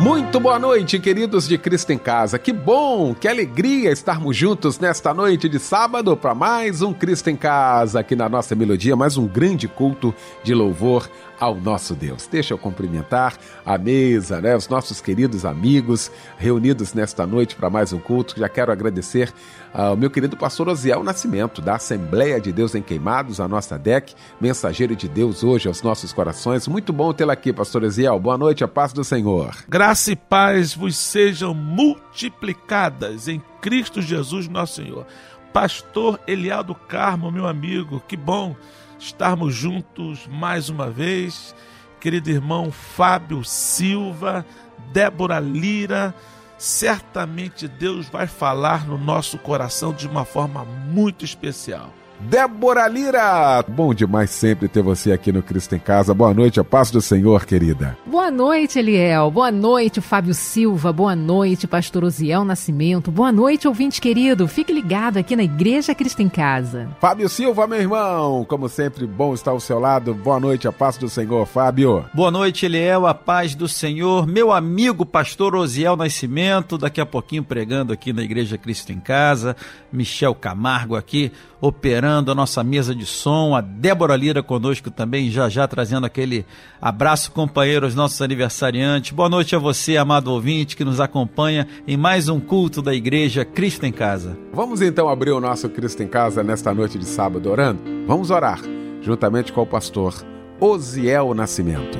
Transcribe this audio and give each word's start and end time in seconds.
Muito 0.00 0.40
boa 0.40 0.58
noite, 0.58 0.98
queridos 0.98 1.46
de 1.46 1.58
Cristo 1.58 1.92
em 1.92 1.98
Casa. 1.98 2.38
Que 2.38 2.54
bom, 2.54 3.14
que 3.14 3.28
alegria 3.28 3.92
estarmos 3.92 4.34
juntos 4.34 4.78
nesta 4.78 5.12
noite 5.12 5.46
de 5.46 5.58
sábado 5.58 6.16
para 6.16 6.34
mais 6.34 6.80
um 6.80 6.90
Cristo 6.90 7.28
em 7.28 7.36
Casa 7.36 8.00
aqui 8.00 8.16
na 8.16 8.26
nossa 8.26 8.54
melodia, 8.54 8.96
mais 8.96 9.18
um 9.18 9.26
grande 9.26 9.68
culto 9.68 10.14
de 10.42 10.54
louvor 10.54 11.06
ao 11.38 11.54
nosso 11.54 11.94
Deus. 11.94 12.26
Deixa 12.26 12.54
eu 12.54 12.58
cumprimentar 12.58 13.36
a 13.64 13.76
mesa, 13.76 14.40
né, 14.40 14.56
os 14.56 14.68
nossos 14.68 15.02
queridos 15.02 15.44
amigos 15.44 16.10
reunidos 16.38 16.94
nesta 16.94 17.26
noite 17.26 17.54
para 17.54 17.68
mais 17.68 17.92
um 17.92 17.98
culto. 17.98 18.38
Já 18.38 18.48
quero 18.48 18.72
agradecer 18.72 19.30
ao 19.72 19.96
meu 19.96 20.10
querido 20.10 20.36
pastor 20.36 20.68
Osiel 20.68 21.02
Nascimento, 21.04 21.62
da 21.62 21.76
Assembleia 21.76 22.40
de 22.40 22.52
Deus 22.52 22.74
em 22.74 22.82
Queimados, 22.82 23.40
a 23.40 23.46
nossa 23.46 23.78
DEC, 23.78 24.14
mensageiro 24.40 24.96
de 24.96 25.08
Deus 25.08 25.44
hoje 25.44 25.68
aos 25.68 25.82
nossos 25.82 26.12
corações. 26.12 26.66
Muito 26.66 26.92
bom 26.92 27.12
tê-lo 27.12 27.30
aqui, 27.30 27.52
pastor 27.52 27.84
Osiel. 27.84 28.18
Boa 28.18 28.36
noite, 28.36 28.64
a 28.64 28.68
paz 28.68 28.92
do 28.92 29.04
Senhor. 29.04 29.54
Graça 29.68 30.12
e 30.12 30.16
paz 30.16 30.74
vos 30.74 30.96
sejam 30.96 31.54
multiplicadas 31.54 33.28
em 33.28 33.40
Cristo 33.60 34.02
Jesus, 34.02 34.48
nosso 34.48 34.82
Senhor. 34.82 35.06
Pastor 35.52 36.20
Elial 36.26 36.62
do 36.62 36.74
Carmo, 36.74 37.30
meu 37.30 37.46
amigo, 37.46 38.02
que 38.06 38.16
bom 38.16 38.54
estarmos 38.98 39.54
juntos 39.54 40.26
mais 40.28 40.68
uma 40.68 40.90
vez. 40.90 41.54
Querido 42.00 42.30
irmão 42.30 42.70
Fábio 42.70 43.44
Silva, 43.44 44.44
Débora 44.92 45.38
Lira, 45.38 46.14
certamente 46.60 47.66
Deus 47.66 48.06
vai 48.10 48.26
falar 48.26 48.86
no 48.86 48.98
nosso 48.98 49.38
coração 49.38 49.94
de 49.94 50.06
uma 50.06 50.26
forma 50.26 50.62
muito 50.62 51.24
especial. 51.24 51.90
Débora 52.20 52.86
Lira. 52.86 53.64
Bom 53.66 53.94
demais 53.94 54.30
sempre 54.30 54.68
ter 54.68 54.82
você 54.82 55.10
aqui 55.10 55.32
no 55.32 55.42
Cristo 55.42 55.74
em 55.74 55.78
Casa. 55.78 56.12
Boa 56.12 56.34
noite, 56.34 56.60
a 56.60 56.64
paz 56.64 56.90
do 56.90 57.00
Senhor, 57.00 57.46
querida. 57.46 57.96
Boa 58.04 58.30
noite, 58.30 58.78
Eliel. 58.78 59.30
Boa 59.30 59.50
noite, 59.50 60.00
Fábio 60.00 60.34
Silva. 60.34 60.92
Boa 60.92 61.16
noite, 61.16 61.66
pastor 61.66 62.04
Osiel 62.04 62.44
Nascimento. 62.44 63.10
Boa 63.10 63.32
noite, 63.32 63.66
ouvinte 63.66 64.00
querido. 64.00 64.46
Fique 64.46 64.72
ligado 64.72 65.16
aqui 65.16 65.34
na 65.34 65.42
Igreja 65.42 65.94
Cristo 65.94 66.20
em 66.20 66.28
Casa. 66.28 66.90
Fábio 67.00 67.28
Silva, 67.28 67.66
meu 67.66 67.80
irmão. 67.80 68.44
Como 68.44 68.68
sempre, 68.68 69.06
bom 69.06 69.32
estar 69.32 69.52
ao 69.52 69.60
seu 69.60 69.78
lado. 69.78 70.12
Boa 70.12 70.38
noite, 70.38 70.68
a 70.68 70.72
paz 70.72 70.98
do 70.98 71.08
Senhor, 71.08 71.46
Fábio. 71.46 72.04
Boa 72.12 72.30
noite, 72.30 72.66
Eliel, 72.66 73.06
a 73.06 73.14
paz 73.14 73.54
do 73.54 73.66
Senhor. 73.66 74.26
Meu 74.26 74.52
amigo, 74.52 75.06
pastor 75.06 75.54
Osiel 75.54 75.96
Nascimento, 75.96 76.76
daqui 76.76 77.00
a 77.00 77.06
pouquinho 77.06 77.42
pregando 77.42 77.92
aqui 77.94 78.12
na 78.12 78.22
Igreja 78.22 78.58
Cristo 78.58 78.92
em 78.92 79.00
Casa. 79.00 79.56
Michel 79.90 80.34
Camargo 80.34 80.96
aqui 80.96 81.32
operando 81.60 82.32
a 82.32 82.34
nossa 82.34 82.64
mesa 82.64 82.94
de 82.94 83.04
som, 83.04 83.54
a 83.54 83.60
Débora 83.60 84.16
Lira 84.16 84.42
conosco 84.42 84.90
também, 84.90 85.30
já 85.30 85.48
já 85.48 85.68
trazendo 85.68 86.06
aquele 86.06 86.46
abraço 86.80 87.30
companheiro 87.32 87.84
aos 87.84 87.94
nossos 87.94 88.20
aniversariantes. 88.22 89.12
Boa 89.12 89.28
noite 89.28 89.54
a 89.54 89.58
você, 89.58 89.96
amado 89.96 90.28
ouvinte, 90.28 90.76
que 90.76 90.84
nos 90.84 91.00
acompanha 91.00 91.68
em 91.86 91.96
mais 91.96 92.28
um 92.28 92.40
culto 92.40 92.80
da 92.80 92.94
Igreja 92.94 93.44
Cristo 93.44 93.84
em 93.84 93.92
Casa. 93.92 94.38
Vamos 94.52 94.80
então 94.80 95.08
abrir 95.08 95.32
o 95.32 95.40
nosso 95.40 95.68
Cristo 95.68 96.02
em 96.02 96.08
Casa 96.08 96.42
nesta 96.42 96.72
noite 96.72 96.98
de 96.98 97.04
sábado 97.04 97.50
orando? 97.50 97.80
Vamos 98.06 98.30
orar, 98.30 98.60
juntamente 99.02 99.52
com 99.52 99.60
o 99.60 99.66
pastor 99.66 100.24
Osiel 100.58 101.34
Nascimento. 101.34 101.98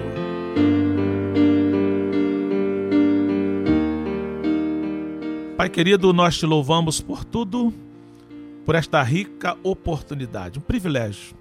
Pai 5.57 5.69
querido, 5.69 6.15
nós 6.15 6.39
te 6.39 6.47
louvamos 6.47 7.03
por 7.03 7.23
tudo 7.23 7.71
por 8.71 8.77
esta 8.77 9.03
rica 9.03 9.59
oportunidade, 9.65 10.61
um 10.61 10.63
privilégio. 10.63 11.35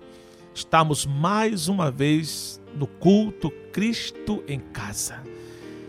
Estamos 0.52 1.06
mais 1.06 1.68
uma 1.68 1.92
vez 1.92 2.60
no 2.74 2.88
culto 2.88 3.52
Cristo 3.72 4.44
em 4.48 4.60
casa. 4.60 5.22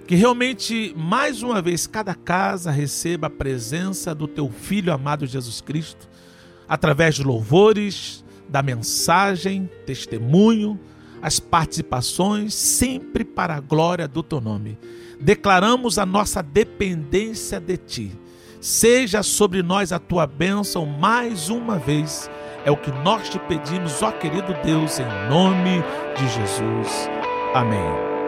Que 0.06 0.14
realmente, 0.14 0.94
mais 0.94 1.42
uma 1.42 1.62
vez, 1.62 1.86
cada 1.86 2.14
casa 2.14 2.70
receba 2.70 3.28
a 3.28 3.30
presença 3.30 4.14
do 4.14 4.28
teu 4.28 4.50
Filho 4.50 4.92
amado 4.92 5.26
Jesus 5.26 5.62
Cristo, 5.62 6.10
através 6.68 7.14
de 7.14 7.24
louvores, 7.24 8.22
da 8.46 8.62
mensagem, 8.62 9.66
testemunho, 9.86 10.78
as 11.22 11.40
participações, 11.40 12.52
sempre 12.52 13.24
para 13.24 13.54
a 13.54 13.60
glória 13.60 14.06
do 14.06 14.22
teu 14.22 14.42
nome. 14.42 14.78
Declaramos 15.18 15.96
a 15.96 16.04
nossa 16.04 16.42
dependência 16.42 17.58
de 17.58 17.78
ti 17.78 18.19
Seja 18.60 19.22
sobre 19.22 19.62
nós 19.62 19.90
a 19.90 19.98
tua 19.98 20.26
bênção 20.26 20.84
mais 20.84 21.48
uma 21.48 21.78
vez. 21.78 22.30
É 22.62 22.70
o 22.70 22.76
que 22.76 22.92
nós 22.92 23.30
te 23.30 23.38
pedimos, 23.38 24.02
ó 24.02 24.12
querido 24.12 24.54
Deus, 24.62 24.98
em 24.98 25.28
nome 25.30 25.82
de 26.14 26.28
Jesus. 26.28 27.08
Amém. 27.54 28.19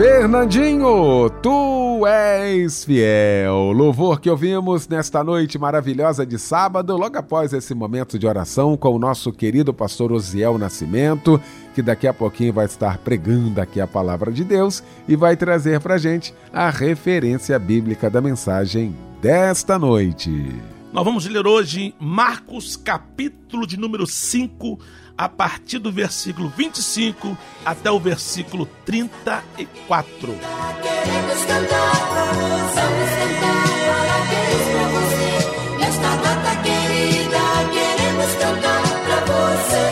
Fernandinho, 0.00 1.28
tu 1.42 2.06
és 2.06 2.86
fiel. 2.86 3.70
Louvor 3.70 4.18
que 4.18 4.30
ouvimos 4.30 4.88
nesta 4.88 5.22
noite 5.22 5.58
maravilhosa 5.58 6.24
de 6.24 6.38
sábado, 6.38 6.96
logo 6.96 7.18
após 7.18 7.52
esse 7.52 7.74
momento 7.74 8.18
de 8.18 8.26
oração 8.26 8.78
com 8.78 8.96
o 8.96 8.98
nosso 8.98 9.30
querido 9.30 9.74
pastor 9.74 10.10
Osiel 10.10 10.56
Nascimento, 10.56 11.38
que 11.74 11.82
daqui 11.82 12.06
a 12.06 12.14
pouquinho 12.14 12.50
vai 12.50 12.64
estar 12.64 12.96
pregando 12.96 13.60
aqui 13.60 13.78
a 13.78 13.86
palavra 13.86 14.32
de 14.32 14.42
Deus 14.42 14.82
e 15.06 15.14
vai 15.14 15.36
trazer 15.36 15.80
para 15.80 15.98
gente 15.98 16.32
a 16.50 16.70
referência 16.70 17.58
bíblica 17.58 18.08
da 18.08 18.22
mensagem 18.22 18.96
desta 19.20 19.78
noite. 19.78 20.30
Nós 20.94 21.04
vamos 21.04 21.26
ler 21.26 21.46
hoje 21.46 21.94
Marcos, 22.00 22.74
capítulo 22.74 23.66
de 23.66 23.76
número 23.76 24.06
5, 24.06 24.78
a 25.20 25.28
partir 25.28 25.78
do 25.78 25.92
versículo 25.92 26.50
25 26.56 27.36
até 27.62 27.90
o 27.90 28.00
versículo 28.00 28.64
34. 28.86 30.34
Queremos 30.82 31.44
cantar, 31.44 32.08
pra 32.08 32.32
você. 34.88 35.76
Nesta 35.78 36.16
data 36.16 36.56
querida, 36.62 37.38
queremos 37.70 38.34
cantar 38.36 38.82
pra 39.04 39.20
você. 39.26 39.90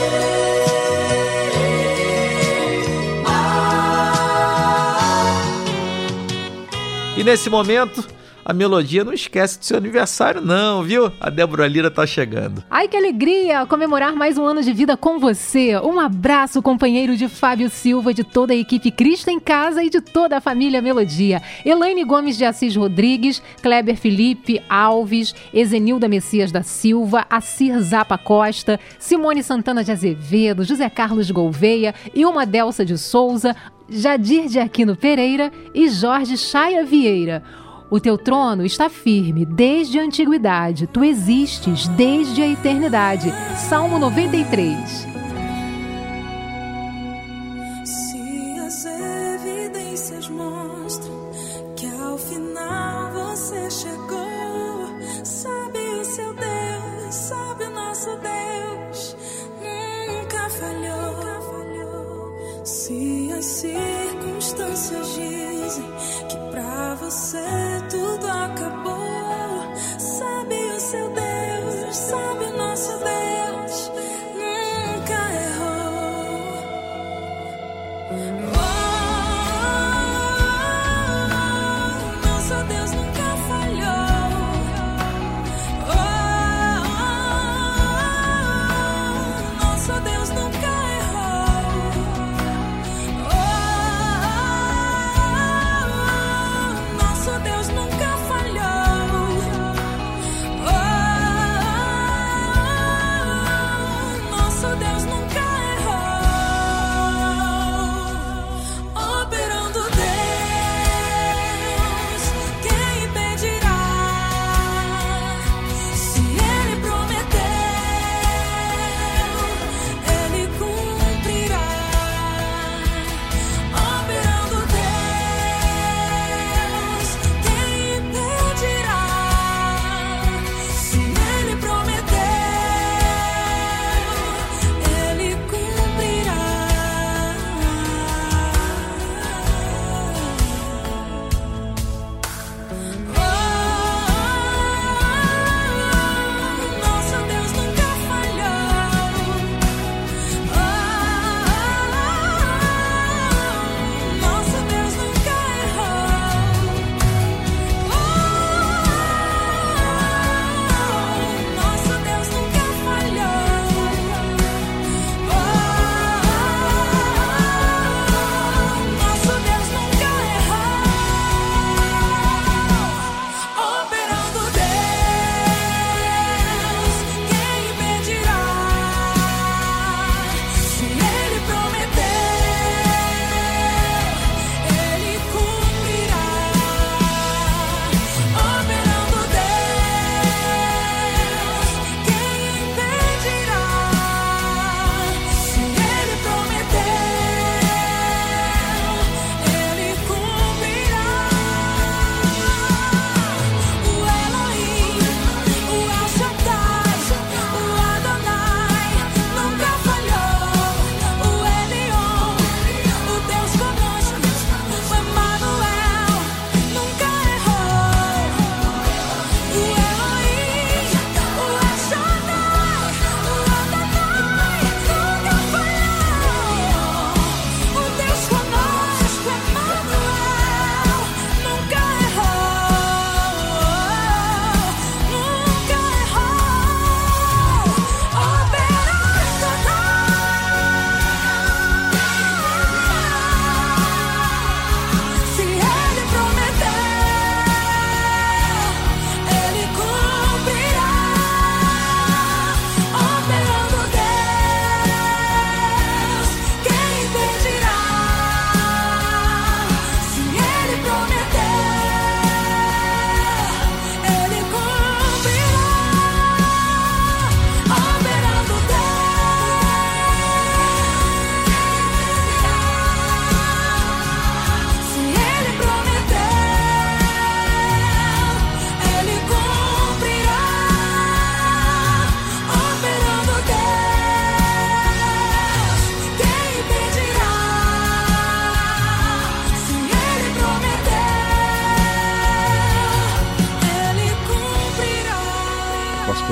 E 7.18 7.22
nesse 7.22 7.50
momento, 7.50 8.02
a 8.48 8.54
melodia 8.54 9.04
não 9.04 9.12
esquece 9.12 9.58
do 9.58 9.64
seu 9.66 9.76
aniversário, 9.76 10.40
não, 10.40 10.82
viu? 10.82 11.12
A 11.20 11.28
Débora 11.28 11.68
Lira 11.68 11.90
tá 11.90 12.06
chegando. 12.06 12.64
Ai, 12.70 12.88
que 12.88 12.96
alegria 12.96 13.66
comemorar 13.66 14.16
mais 14.16 14.38
um 14.38 14.44
ano 14.46 14.62
de 14.62 14.72
vida 14.72 14.96
com 14.96 15.18
você. 15.18 15.78
Um 15.80 16.00
abraço, 16.00 16.62
companheiro 16.62 17.14
de 17.14 17.28
Fábio 17.28 17.68
Silva, 17.68 18.14
de 18.14 18.24
toda 18.24 18.54
a 18.54 18.56
equipe 18.56 18.90
Cristo 18.90 19.28
em 19.28 19.38
Casa 19.38 19.84
e 19.84 19.90
de 19.90 20.00
toda 20.00 20.38
a 20.38 20.40
família 20.40 20.80
Melodia. 20.80 21.42
Elaine 21.62 22.02
Gomes 22.04 22.38
de 22.38 22.46
Assis 22.46 22.74
Rodrigues, 22.74 23.42
Kleber 23.60 23.98
Felipe 23.98 24.62
Alves, 24.66 25.34
Ezenilda 25.52 26.08
Messias 26.08 26.50
da 26.50 26.62
Silva, 26.62 27.26
Assir 27.28 27.78
Zapa 27.82 28.16
Costa, 28.16 28.80
Simone 28.98 29.42
Santana 29.42 29.84
de 29.84 29.92
Azevedo, 29.92 30.64
José 30.64 30.88
Carlos 30.88 31.30
Gouveia, 31.30 31.94
Ilma 32.14 32.46
Delsa 32.46 32.82
de 32.82 32.96
Souza, 32.96 33.54
Jadir 33.90 34.46
de 34.48 34.58
Aquino 34.58 34.96
Pereira 34.96 35.52
e 35.74 35.86
Jorge 35.90 36.38
Chaia 36.38 36.82
Vieira. 36.82 37.42
O 37.90 37.98
teu 37.98 38.18
trono 38.18 38.66
está 38.66 38.90
firme 38.90 39.46
desde 39.46 39.98
a 39.98 40.02
antiguidade, 40.02 40.86
tu 40.86 41.02
existes 41.02 41.88
desde 41.88 42.42
a 42.42 42.46
eternidade. 42.46 43.32
Salmo 43.56 43.98
93. 43.98 45.06
Se 47.84 48.58
as 48.60 48.84
evidências 48.84 50.28
mostram 50.28 51.30
que 51.76 51.86
ao 52.02 52.18
final 52.18 53.10
você 53.12 53.70
chegou, 53.70 55.24
sabe 55.24 55.78
o 55.78 56.04
seu 56.04 56.34
Deus, 56.34 57.14
sabe 57.14 57.64
o 57.64 57.70
nosso 57.70 58.10
Deus, 58.18 59.16
nunca 59.62 60.50
falhou. 60.50 61.28
Se 62.64 63.32
as 63.32 63.44
circunstâncias 63.46 65.14
dizem 65.14 65.84
Pra 66.58 66.96
você 66.96 67.38
tudo 67.88 68.26
acabou. 68.26 68.97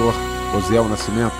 Pastor 0.07 0.15
Osiel 0.55 0.89
Nascimento. 0.89 1.35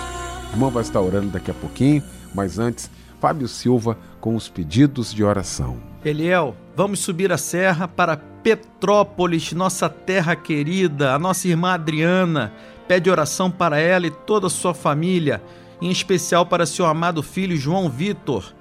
O 0.49 0.55
irmão 0.55 0.69
vai 0.69 0.81
estar 0.81 0.99
orando 0.99 1.27
daqui 1.27 1.51
a 1.51 1.53
pouquinho, 1.53 2.03
mas 2.33 2.59
antes, 2.59 2.89
Fábio 3.19 3.47
Silva 3.47 3.97
com 4.19 4.35
os 4.35 4.49
pedidos 4.49 5.13
de 5.13 5.23
oração. 5.23 5.77
Eliel, 6.03 6.55
vamos 6.75 6.99
subir 6.99 7.31
a 7.31 7.37
serra 7.37 7.87
para 7.87 8.17
Petrópolis, 8.17 9.53
nossa 9.53 9.89
terra 9.89 10.35
querida. 10.35 11.13
A 11.13 11.19
nossa 11.19 11.47
irmã 11.47 11.73
Adriana 11.73 12.53
pede 12.87 13.09
oração 13.09 13.49
para 13.49 13.79
ela 13.79 14.07
e 14.07 14.11
toda 14.11 14.47
a 14.47 14.49
sua 14.49 14.73
família, 14.73 15.41
em 15.81 15.89
especial 15.89 16.45
para 16.45 16.65
seu 16.65 16.85
amado 16.85 17.23
filho 17.23 17.55
João 17.55 17.89
Vitor. 17.89 18.53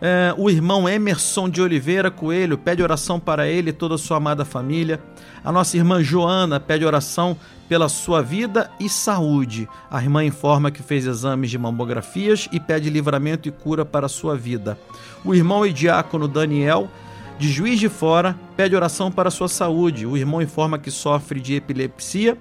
É, 0.00 0.34
o 0.36 0.50
irmão 0.50 0.86
Emerson 0.86 1.48
de 1.48 1.62
Oliveira 1.62 2.10
Coelho 2.10 2.58
pede 2.58 2.82
oração 2.82 3.18
para 3.18 3.48
ele 3.48 3.70
e 3.70 3.72
toda 3.72 3.94
a 3.94 3.98
sua 3.98 4.18
amada 4.18 4.44
família. 4.44 5.00
A 5.42 5.50
nossa 5.50 5.76
irmã 5.76 6.02
Joana 6.02 6.60
pede 6.60 6.84
oração 6.84 7.36
pela 7.68 7.88
sua 7.88 8.22
vida 8.22 8.70
e 8.78 8.88
saúde. 8.88 9.68
A 9.90 10.02
irmã 10.02 10.24
informa 10.24 10.70
que 10.70 10.82
fez 10.82 11.06
exames 11.06 11.50
de 11.50 11.58
mamografias 11.58 12.48
e 12.52 12.60
pede 12.60 12.90
livramento 12.90 13.48
e 13.48 13.52
cura 13.52 13.84
para 13.84 14.06
a 14.06 14.08
sua 14.08 14.36
vida. 14.36 14.78
O 15.24 15.34
irmão 15.34 15.66
e 15.66 15.72
diácono 15.72 16.28
Daniel, 16.28 16.88
de 17.38 17.50
Juiz 17.50 17.78
de 17.78 17.88
Fora, 17.88 18.38
pede 18.56 18.76
oração 18.76 19.10
para 19.10 19.28
a 19.28 19.32
sua 19.32 19.48
saúde. 19.48 20.06
O 20.06 20.16
irmão 20.16 20.40
informa 20.40 20.78
que 20.78 20.90
sofre 20.90 21.40
de 21.40 21.54
epilepsia 21.54 22.38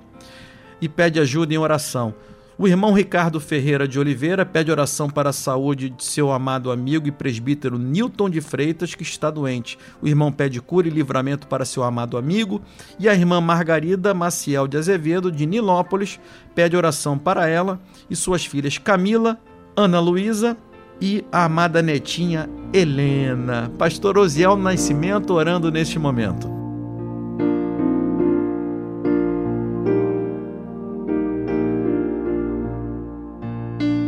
e 0.79 0.87
pede 0.87 1.19
ajuda 1.19 1.53
em 1.53 1.57
oração. 1.57 2.13
O 2.57 2.69
irmão 2.69 2.93
Ricardo 2.93 3.37
Ferreira 3.41 3.85
de 3.85 3.99
Oliveira 3.99 4.45
pede 4.45 4.71
oração 4.71 5.09
para 5.09 5.31
a 5.31 5.33
saúde 5.33 5.89
de 5.89 6.05
seu 6.05 6.31
amado 6.31 6.71
amigo 6.71 7.05
e 7.05 7.11
presbítero 7.11 7.77
Newton 7.77 8.29
de 8.29 8.39
Freitas, 8.39 8.95
que 8.95 9.03
está 9.03 9.29
doente. 9.29 9.77
O 10.01 10.07
irmão 10.07 10.31
pede 10.31 10.61
cura 10.61 10.87
e 10.87 10.89
livramento 10.91 11.47
para 11.47 11.65
seu 11.65 11.83
amado 11.83 12.17
amigo. 12.17 12.61
E 12.97 13.09
a 13.09 13.13
irmã 13.13 13.41
Margarida 13.41 14.13
Maciel 14.13 14.69
de 14.69 14.77
Azevedo, 14.77 15.29
de 15.29 15.45
Nilópolis, 15.45 16.17
pede 16.53 16.77
oração 16.77 17.17
para 17.17 17.45
ela 17.45 17.77
e 18.09 18.15
suas 18.15 18.45
filhas 18.45 18.77
Camila, 18.77 19.37
Ana 19.75 19.99
Luísa 19.99 20.55
e 21.01 21.25
a 21.33 21.43
amada 21.43 21.81
netinha 21.81 22.49
Helena. 22.71 23.69
Pastor 23.77 24.17
Osiel 24.17 24.55
Nascimento 24.55 25.33
orando 25.33 25.69
neste 25.69 25.99
momento. 25.99 26.54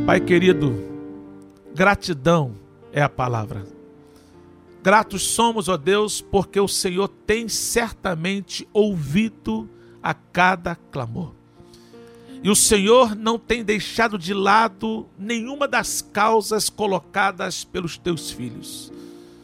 Pai 0.07 0.21
querido, 0.21 0.73
gratidão 1.75 2.55
é 2.93 3.01
a 3.01 3.09
palavra. 3.09 3.67
Gratos 4.81 5.21
somos, 5.21 5.67
ó 5.67 5.75
Deus, 5.75 6.21
porque 6.21 6.61
o 6.61 6.67
Senhor 6.69 7.09
tem 7.09 7.49
certamente 7.49 8.65
ouvido 8.71 9.69
a 10.01 10.13
cada 10.13 10.77
clamor. 10.77 11.33
E 12.41 12.49
o 12.49 12.55
Senhor 12.55 13.17
não 13.17 13.37
tem 13.37 13.65
deixado 13.65 14.17
de 14.17 14.33
lado 14.33 15.05
nenhuma 15.19 15.67
das 15.67 16.01
causas 16.01 16.69
colocadas 16.69 17.65
pelos 17.65 17.97
teus 17.97 18.31
filhos. 18.31 18.93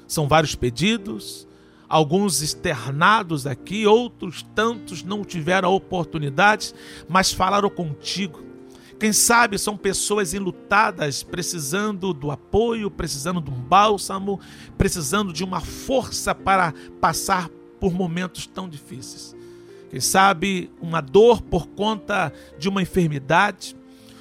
São 0.07 0.29
vários 0.29 0.55
pedidos, 0.55 1.45
alguns 1.89 2.41
externados 2.41 3.45
aqui, 3.45 3.85
outros 3.85 4.43
tantos 4.55 5.03
não 5.03 5.25
tiveram 5.25 5.73
oportunidades, 5.73 6.73
mas 7.09 7.33
falaram 7.33 7.69
contigo 7.69 8.52
quem 9.03 9.11
sabe 9.11 9.57
são 9.59 9.75
pessoas 9.75 10.33
enlutadas, 10.33 11.23
precisando 11.23 12.13
do 12.13 12.31
apoio, 12.31 12.89
precisando 12.89 13.41
de 13.41 13.51
um 13.51 13.61
bálsamo, 13.61 14.39
precisando 14.77 15.33
de 15.33 15.43
uma 15.43 15.59
força 15.59 16.33
para 16.33 16.73
passar 17.01 17.49
por 17.81 17.93
momentos 17.93 18.47
tão 18.47 18.69
difíceis. 18.69 19.35
Quem 19.89 19.99
sabe 19.99 20.71
uma 20.79 21.01
dor 21.01 21.41
por 21.41 21.67
conta 21.67 22.31
de 22.57 22.69
uma 22.69 22.81
enfermidade, 22.81 23.75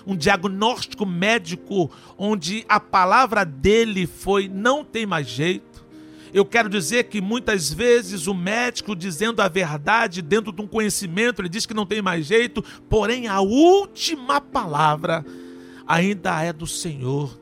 um 0.05 0.17
diagnóstico 0.17 1.07
médico 1.07 1.89
onde 2.19 2.65
a 2.69 2.81
palavra 2.81 3.45
dele 3.45 4.05
foi 4.05 4.49
não 4.49 4.85
tem 4.85 5.07
mais 5.07 5.29
jeito 5.29 5.72
eu 6.33 6.45
quero 6.45 6.69
dizer 6.69 7.05
que 7.05 7.21
muitas 7.21 7.73
vezes 7.73 8.27
o 8.27 8.35
médico 8.35 8.97
dizendo 8.97 9.41
a 9.41 9.49
verdade 9.49 10.23
dentro 10.23 10.51
de 10.51 10.63
um 10.63 10.67
conhecimento, 10.67 11.43
ele 11.43 11.49
diz 11.49 11.67
que 11.67 11.75
não 11.75 11.85
tem 11.85 12.01
mais 12.01 12.27
jeito, 12.27 12.65
porém 12.89 13.29
a 13.29 13.41
última 13.41 14.41
palavra 14.41 15.25
ainda 15.87 16.43
é 16.43 16.53
do 16.53 16.67
Senhor. 16.67 17.39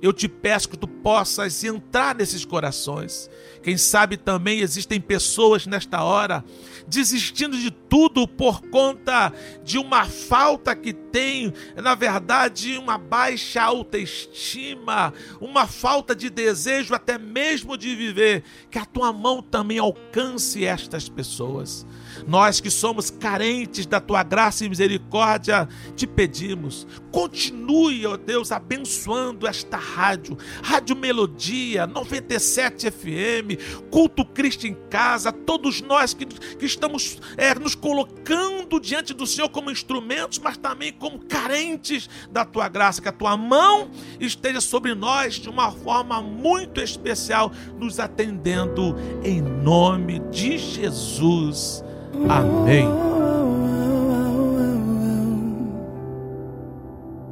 Eu 0.00 0.12
te 0.12 0.28
peço 0.28 0.68
que 0.68 0.76
tu 0.76 0.86
possas 0.86 1.64
entrar 1.64 2.14
nesses 2.14 2.44
corações. 2.44 3.28
Quem 3.62 3.76
sabe 3.76 4.16
também 4.16 4.60
existem 4.60 5.00
pessoas 5.00 5.66
nesta 5.66 6.02
hora 6.02 6.44
desistindo 6.88 7.56
de 7.56 7.70
tudo 7.70 8.26
por 8.26 8.62
conta 8.62 9.32
de 9.62 9.78
uma 9.78 10.06
falta 10.06 10.74
que 10.74 10.92
tem, 10.92 11.52
na 11.76 11.94
verdade, 11.94 12.78
uma 12.78 12.96
baixa 12.96 13.62
autoestima, 13.62 15.12
uma 15.40 15.66
falta 15.66 16.14
de 16.14 16.30
desejo 16.30 16.94
até 16.94 17.18
mesmo 17.18 17.76
de 17.76 17.94
viver. 17.94 18.42
Que 18.70 18.78
a 18.78 18.86
tua 18.86 19.12
mão 19.12 19.42
também 19.42 19.78
alcance 19.78 20.64
estas 20.64 21.08
pessoas. 21.08 21.86
Nós 22.26 22.60
que 22.60 22.70
somos 22.70 23.10
carentes 23.10 23.86
da 23.86 24.00
tua 24.00 24.22
graça 24.22 24.64
e 24.64 24.68
misericórdia, 24.68 25.68
te 25.96 26.06
pedimos, 26.06 26.86
continue, 27.10 28.06
ó 28.06 28.16
Deus, 28.16 28.52
abençoando 28.52 29.46
esta 29.46 29.76
rádio, 29.76 30.36
Rádio 30.62 30.96
Melodia 30.96 31.86
97 31.86 32.90
FM, 32.90 33.88
Culto 33.90 34.24
Cristo 34.24 34.66
em 34.66 34.76
Casa, 34.90 35.32
todos 35.32 35.80
nós 35.80 36.14
que, 36.14 36.26
que 36.26 36.66
estamos 36.66 37.18
é, 37.36 37.54
nos 37.54 37.74
colocando 37.74 38.80
diante 38.80 39.14
do 39.14 39.26
Senhor 39.26 39.48
como 39.48 39.70
instrumentos, 39.70 40.38
mas 40.38 40.56
também 40.56 40.92
como 40.92 41.18
carentes 41.18 42.08
da 42.30 42.44
tua 42.44 42.68
graça, 42.68 43.00
que 43.00 43.08
a 43.08 43.12
tua 43.12 43.36
mão 43.36 43.90
esteja 44.20 44.60
sobre 44.60 44.94
nós 44.94 45.34
de 45.34 45.48
uma 45.48 45.70
forma 45.70 46.20
muito 46.22 46.80
especial, 46.80 47.52
nos 47.78 47.98
atendendo 47.98 48.96
em 49.22 49.40
nome 49.40 50.20
de 50.30 50.58
Jesus. 50.58 51.82
Amém. 52.26 52.88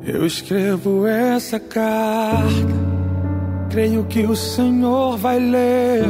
Eu 0.05 0.25
escrevo 0.25 1.07
essa 1.07 1.59
carta, 1.59 2.47
creio 3.71 4.05
que 4.05 4.25
o 4.25 4.37
Senhor 4.37 5.17
vai 5.17 5.39
ler. 5.39 6.07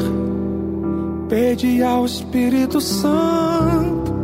Pede 1.28 1.83
ao 1.83 2.04
Espírito 2.04 2.80
Santo 2.80 4.14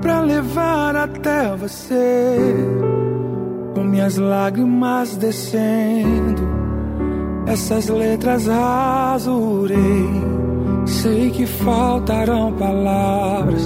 para 0.00 0.20
levar 0.20 0.96
até 0.96 1.54
você, 1.54 2.36
com 3.74 3.84
minhas 3.84 4.16
lágrimas 4.16 5.16
descendo, 5.16 6.42
essas 7.46 7.88
letras 7.88 8.48
azurei 8.48 10.43
Sei 10.86 11.30
que 11.30 11.46
faltarão 11.46 12.52
palavras, 12.52 13.62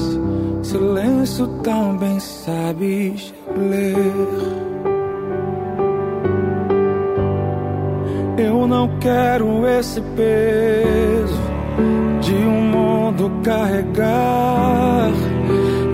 silêncio 0.63 1.47
também 1.63 2.19
sabes 2.21 3.35
ler. 3.57 3.97
Eu 8.39 8.67
não 8.67 8.99
quero 8.99 9.67
esse 9.67 10.01
peso 10.01 11.43
de 12.21 12.35
um 12.35 12.63
mundo 12.71 13.31
carregar 13.43 15.11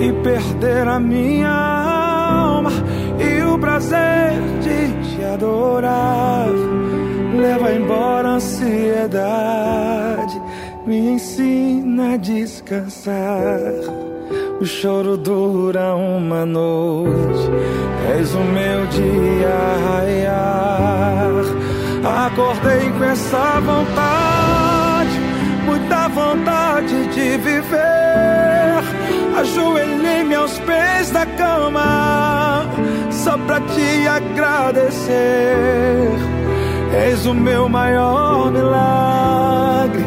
e 0.00 0.12
perder 0.22 0.86
a 0.88 1.00
minha 1.00 1.50
alma 1.50 2.70
e 3.18 3.42
o 3.42 3.58
prazer 3.58 4.32
de 4.62 5.16
te 5.16 5.24
adorar. 5.24 6.48
Leva 7.34 7.72
embora 7.72 8.28
a 8.28 8.34
ansiedade 8.34 10.23
me 10.86 11.14
ensina 11.14 12.14
a 12.14 12.16
descansar. 12.16 13.58
O 14.60 14.64
choro 14.64 15.16
dura 15.16 15.94
uma 15.94 16.44
noite, 16.46 17.50
és 18.16 18.34
o 18.34 18.40
meu 18.40 18.86
dia 18.86 19.56
raiar. 19.88 21.30
Acordei 22.26 22.90
com 22.90 23.04
essa 23.04 23.60
vontade, 23.60 25.18
muita 25.64 26.08
vontade 26.08 27.06
de 27.08 27.36
viver. 27.38 28.84
Ajoelhei-me 29.38 30.34
aos 30.34 30.58
pés 30.60 31.10
da 31.10 31.26
cama, 31.26 32.66
só 33.10 33.36
pra 33.38 33.60
te 33.60 34.06
agradecer. 34.06 35.14
És 37.06 37.26
o 37.26 37.34
meu 37.34 37.68
maior 37.68 38.52
milagre 38.52 40.04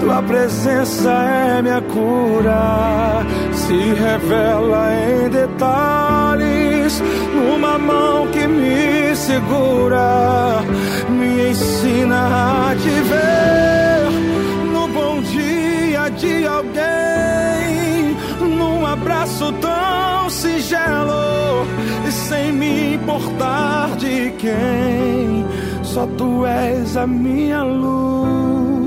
tua 0.00 0.22
presença 0.22 1.10
é 1.10 1.62
minha 1.62 1.80
cura, 1.82 3.24
se 3.52 3.74
revela 3.92 4.88
em 4.94 5.28
detalhes, 5.28 7.02
numa 7.34 7.78
mão 7.78 8.26
que 8.28 8.46
me 8.46 9.14
segura, 9.14 10.62
me 11.10 11.50
ensina 11.50 12.70
a 12.70 12.74
te 12.74 12.88
ver 12.88 14.70
no 14.72 14.88
bom 14.88 15.20
dia 15.20 16.08
de 16.10 16.46
alguém, 16.46 18.16
num 18.56 18.86
abraço 18.86 19.52
tão 19.60 20.30
singelo 20.30 21.66
e 22.08 22.10
sem 22.10 22.52
me 22.52 22.94
importar 22.94 23.90
de 23.96 24.32
quem, 24.38 25.44
só 25.82 26.06
tu 26.16 26.46
és 26.46 26.96
a 26.96 27.06
minha 27.06 27.62
luz. 27.62 28.79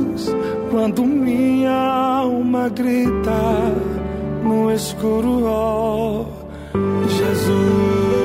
Quando 0.73 1.05
minha 1.05 1.69
alma 1.69 2.67
grita 2.67 3.31
no 4.43 4.71
escuro, 4.71 5.45
ó 5.45 6.25
Jesus. 7.07 8.23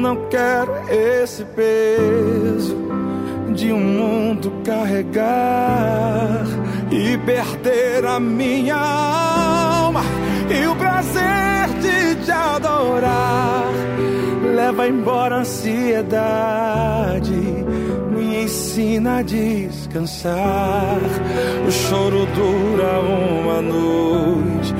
não 0.00 0.16
quero 0.28 0.72
esse 0.88 1.44
peso 1.44 2.74
de 3.54 3.70
um 3.70 3.78
mundo 3.78 4.50
carregar 4.64 6.42
e 6.90 7.16
perder 7.18 8.04
a 8.04 8.18
minha 8.18 8.76
alma 8.76 10.02
e 10.50 10.66
o 10.66 10.74
prazer 10.74 11.68
de 11.80 12.16
te 12.24 12.30
adorar. 12.30 13.70
Leva 14.54 14.88
embora 14.88 15.36
a 15.36 15.38
ansiedade, 15.40 17.32
me 18.10 18.42
ensina 18.44 19.18
a 19.18 19.22
descansar. 19.22 20.98
O 21.66 21.70
choro 21.70 22.26
dura 22.34 23.00
uma 23.00 23.62
noite, 23.62 24.74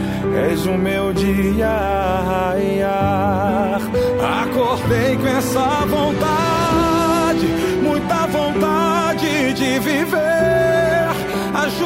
és 0.49 0.67
o 0.67 0.77
meu 0.77 1.13
dia. 1.13 2.11
Acordei 4.43 5.17
com 5.17 5.27
essa 5.27 5.87
vontade, 5.87 7.47
muita 7.83 8.27
vontade 8.27 9.55
de 9.55 9.79
viver. 9.79 10.40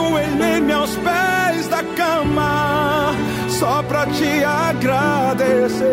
Ajoelhei-me 0.05 0.73
aos 0.73 0.97
pés 0.97 1.69
da 1.69 1.83
cama, 1.97 3.15
só 3.49 3.83
pra 3.85 4.07
te 4.07 4.45
agradecer. 4.45 5.87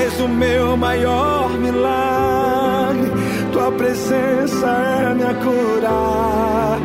És 0.00 0.20
o 0.20 0.28
meu 0.28 0.76
maior 0.76 1.50
milagre, 1.58 3.10
tua 3.52 3.72
presença 3.72 4.66
é 5.10 5.14
minha 5.14 5.34
cura. 5.34 6.78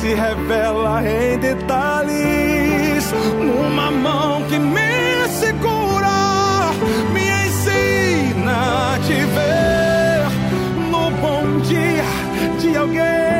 Se 0.00 0.14
revela 0.14 1.02
em 1.02 1.38
detalhes, 1.38 3.12
numa 3.40 3.90
mão 3.90 4.42
que 4.44 4.58
me 4.58 5.28
segura 5.40 6.06
te 9.06 9.12
ver 9.12 10.26
no 10.90 11.10
bom 11.20 11.60
dia 11.60 12.04
de 12.60 12.76
alguém, 12.76 13.35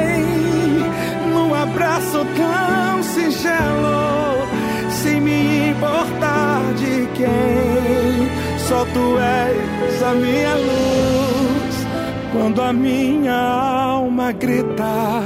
abraço 2.21 2.27
tão 2.37 3.03
singelo, 3.03 4.47
sem 4.91 5.21
me 5.21 5.71
importar 5.71 6.61
de 6.75 7.07
quem. 7.15 8.59
Só 8.59 8.85
tu 8.87 9.19
és 9.19 10.03
a 10.03 10.15
minha 10.15 10.55
luz 10.55 11.87
quando 12.33 12.63
a 12.63 12.73
minha 12.73 13.35
alma 13.35 14.33
grita 14.33 15.23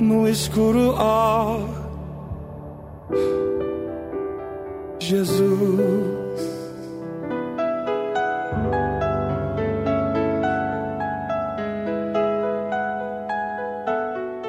no 0.00 0.28
escuro, 0.28 0.94
ó 0.96 1.60
Jesus. 4.98 6.17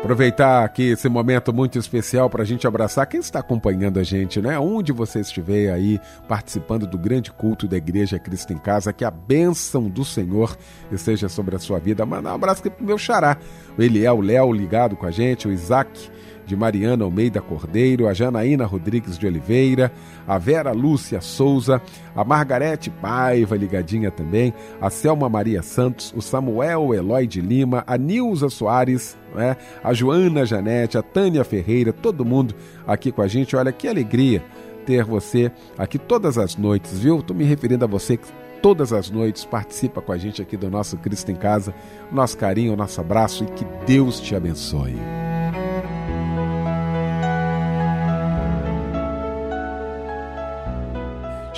Aproveitar 0.09 0.65
aqui 0.65 0.89
esse 0.89 1.07
momento 1.07 1.53
muito 1.53 1.77
especial 1.77 2.31
para 2.31 2.41
a 2.41 2.45
gente 2.45 2.65
abraçar 2.65 3.05
quem 3.05 3.19
está 3.19 3.41
acompanhando 3.41 3.99
a 3.99 4.03
gente, 4.03 4.41
né? 4.41 4.57
Onde 4.57 4.91
você 4.91 5.19
estiver 5.19 5.71
aí 5.71 6.01
participando 6.27 6.87
do 6.87 6.97
grande 6.97 7.31
culto 7.31 7.67
da 7.67 7.77
Igreja 7.77 8.17
Cristo 8.17 8.51
em 8.51 8.57
Casa, 8.57 8.91
que 8.91 9.05
a 9.05 9.11
bênção 9.11 9.87
do 9.87 10.03
Senhor 10.03 10.57
esteja 10.91 11.29
sobre 11.29 11.55
a 11.55 11.59
sua 11.59 11.77
vida. 11.77 12.07
Mandar 12.07 12.31
um 12.31 12.35
abraço 12.37 12.61
aqui 12.61 12.71
pro 12.71 12.83
meu 12.83 12.97
xará, 12.97 13.37
o 13.77 13.83
Eliel, 13.83 14.17
o 14.17 14.21
Léo 14.21 14.51
ligado 14.51 14.95
com 14.95 15.05
a 15.05 15.11
gente, 15.11 15.47
o 15.47 15.51
Isaac 15.51 16.09
de 16.49 16.55
Mariana 16.55 17.05
Almeida 17.05 17.39
Cordeiro, 17.39 18.07
a 18.07 18.13
Janaína 18.13 18.65
Rodrigues 18.65 19.19
de 19.19 19.27
Oliveira, 19.27 19.91
a 20.27 20.39
Vera 20.39 20.71
Lúcia 20.71 21.21
Souza, 21.21 21.79
a 22.15 22.23
Margarete 22.23 22.89
Paiva 22.89 23.55
ligadinha 23.55 24.09
também, 24.09 24.51
a 24.81 24.89
Selma 24.89 25.29
Maria 25.29 25.61
Santos, 25.61 26.11
o 26.17 26.21
Samuel 26.23 26.91
Eloy 26.91 27.27
de 27.27 27.39
Lima, 27.39 27.83
a 27.85 27.97
Nilza 27.99 28.49
Soares, 28.49 29.15
né? 29.35 29.55
a 29.83 29.93
Joana 29.93 30.43
Janete, 30.43 30.97
a 30.97 31.03
Tânia 31.03 31.43
Ferreira, 31.43 31.93
todo 31.93 32.25
mundo 32.25 32.55
aqui 32.87 33.11
com 33.11 33.21
a 33.21 33.27
gente. 33.27 33.55
Olha 33.55 33.71
que 33.71 33.87
alegria 33.87 34.43
ter 34.87 35.03
você 35.03 35.51
aqui 35.77 35.99
todas 35.99 36.35
as 36.39 36.55
noites, 36.55 36.97
viu? 36.97 37.19
Estou 37.19 37.35
me 37.35 37.43
referindo 37.43 37.85
a 37.85 37.87
você 37.87 38.17
que 38.17 38.27
todas 38.59 38.91
as 38.91 39.11
noites 39.11 39.45
participa 39.45 40.01
com 40.01 40.11
a 40.11 40.17
gente 40.17 40.41
aqui 40.41 40.57
do 40.57 40.67
nosso 40.67 40.97
Cristo 40.97 41.31
em 41.31 41.35
Casa. 41.35 41.75
Nosso 42.11 42.35
carinho, 42.35 42.75
nosso 42.75 42.99
abraço 42.99 43.43
e 43.43 43.47
que 43.51 43.65
Deus 43.85 44.19
te 44.19 44.35
abençoe. 44.35 44.95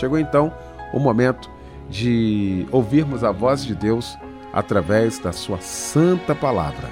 Chegou 0.01 0.17
então 0.17 0.51
o 0.91 0.99
momento 0.99 1.47
de 1.87 2.65
ouvirmos 2.71 3.23
a 3.23 3.31
voz 3.31 3.63
de 3.63 3.75
Deus 3.75 4.17
através 4.51 5.19
da 5.19 5.31
sua 5.31 5.61
santa 5.61 6.33
palavra, 6.33 6.89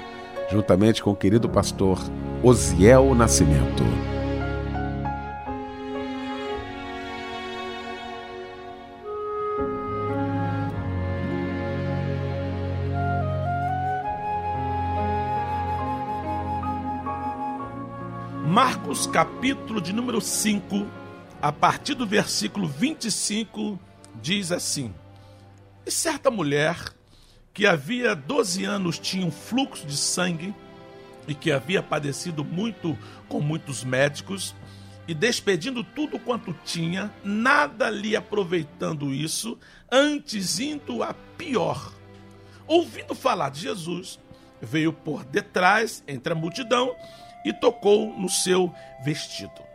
juntamente 0.48 1.02
com 1.02 1.10
o 1.10 1.16
querido 1.16 1.48
pastor 1.48 1.98
Osiel 2.40 3.12
Nascimento. 3.16 3.82
Marcos 18.46 19.08
capítulo 19.08 19.80
de 19.80 19.92
número 19.92 20.20
5 20.20 20.86
a 21.42 21.50
partir 21.50 21.94
do 21.94 22.06
versículo 22.06 22.68
25, 22.68 23.78
diz 24.20 24.52
assim: 24.52 24.94
E 25.86 25.90
certa 25.90 26.30
mulher 26.30 26.76
que 27.54 27.66
havia 27.66 28.14
12 28.14 28.64
anos 28.64 28.98
tinha 28.98 29.24
um 29.24 29.30
fluxo 29.30 29.86
de 29.86 29.96
sangue 29.96 30.54
e 31.26 31.34
que 31.34 31.50
havia 31.50 31.82
padecido 31.82 32.44
muito 32.44 32.96
com 33.28 33.40
muitos 33.40 33.82
médicos 33.82 34.54
e 35.08 35.14
despedindo 35.14 35.82
tudo 35.82 36.18
quanto 36.18 36.54
tinha, 36.64 37.12
nada 37.24 37.90
lhe 37.90 38.14
aproveitando 38.14 39.12
isso, 39.12 39.58
antes 39.90 40.60
indo 40.60 41.02
a 41.02 41.14
pior. 41.36 41.92
Ouvindo 42.66 43.14
falar 43.14 43.50
de 43.50 43.60
Jesus, 43.60 44.20
veio 44.60 44.92
por 44.92 45.24
detrás 45.24 46.04
entre 46.06 46.32
a 46.32 46.36
multidão 46.36 46.94
e 47.44 47.52
tocou 47.52 48.16
no 48.16 48.28
seu 48.28 48.72
vestido 49.02 49.69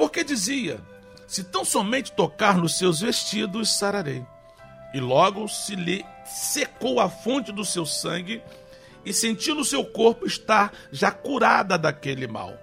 porque 0.00 0.24
dizia: 0.24 0.80
Se 1.26 1.44
tão 1.44 1.62
somente 1.62 2.12
tocar 2.12 2.56
nos 2.56 2.78
seus 2.78 3.00
vestidos, 3.00 3.76
sararei. 3.76 4.24
E 4.94 4.98
logo 4.98 5.46
se 5.46 5.76
lhe 5.76 6.06
secou 6.24 6.98
a 7.00 7.10
fonte 7.10 7.52
do 7.52 7.66
seu 7.66 7.84
sangue 7.84 8.42
e 9.04 9.12
sentiu 9.12 9.54
no 9.54 9.62
seu 9.62 9.84
corpo 9.84 10.26
estar 10.26 10.72
já 10.90 11.10
curada 11.10 11.76
daquele 11.76 12.26
mal. 12.26 12.58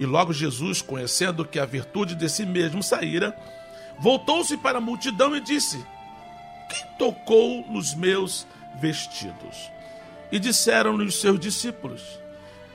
E 0.00 0.06
logo 0.06 0.32
Jesus, 0.32 0.80
conhecendo 0.80 1.44
que 1.44 1.58
a 1.58 1.66
virtude 1.66 2.14
de 2.14 2.30
si 2.30 2.46
mesmo 2.46 2.82
saíra, 2.82 3.36
voltou-se 4.00 4.56
para 4.56 4.78
a 4.78 4.80
multidão 4.80 5.36
e 5.36 5.40
disse: 5.40 5.76
Quem 6.70 6.86
tocou 6.98 7.66
nos 7.70 7.94
meus 7.94 8.46
vestidos? 8.80 9.70
E 10.32 10.38
disseram-lhe 10.38 11.04
os 11.04 11.20
seus 11.20 11.38
discípulos: 11.38 12.18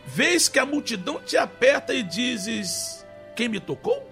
Vês 0.05 0.47
que 0.47 0.59
a 0.59 0.65
multidão 0.65 1.19
te 1.19 1.37
aperta 1.37 1.91
e 1.91 2.03
dizes: 2.03 2.98
quem 3.39 3.47
me 3.47 3.61
tocou? 3.61 4.05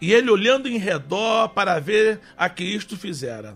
E 0.00 0.10
ele 0.10 0.30
olhando 0.30 0.66
em 0.66 0.78
redor 0.78 1.50
para 1.50 1.78
ver 1.78 2.18
a 2.34 2.48
que 2.48 2.64
isto 2.64 2.96
fizera. 2.96 3.54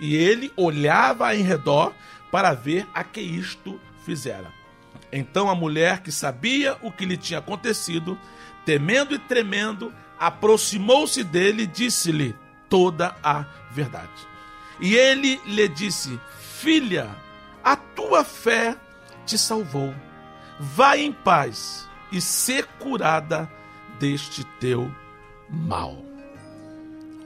E 0.00 0.16
ele 0.16 0.52
olhava 0.56 1.36
em 1.36 1.42
redor 1.42 1.94
para 2.32 2.52
ver 2.52 2.84
a 2.92 3.04
que 3.04 3.20
isto 3.20 3.80
fizera. 4.04 4.52
Então 5.12 5.48
a 5.48 5.54
mulher 5.54 6.00
que 6.02 6.10
sabia 6.10 6.76
o 6.82 6.90
que 6.90 7.06
lhe 7.06 7.16
tinha 7.16 7.38
acontecido, 7.38 8.18
temendo 8.66 9.14
e 9.14 9.20
tremendo, 9.20 9.94
aproximou-se 10.18 11.22
dele 11.22 11.62
e 11.62 11.68
disse-lhe 11.68 12.34
toda 12.68 13.14
a 13.22 13.46
verdade. 13.70 14.26
E 14.80 14.96
ele 14.96 15.40
lhe 15.46 15.68
disse: 15.68 16.18
Filha, 16.40 17.08
a 17.62 17.76
tua 17.76 18.24
fé 18.24 18.76
te 19.24 19.38
salvou. 19.38 19.94
Vai 20.58 21.02
em 21.02 21.12
paz 21.12 21.88
e 22.10 22.20
ser 22.20 22.66
curada 22.80 23.48
deste 23.98 24.44
teu 24.60 24.90
mal. 25.48 25.96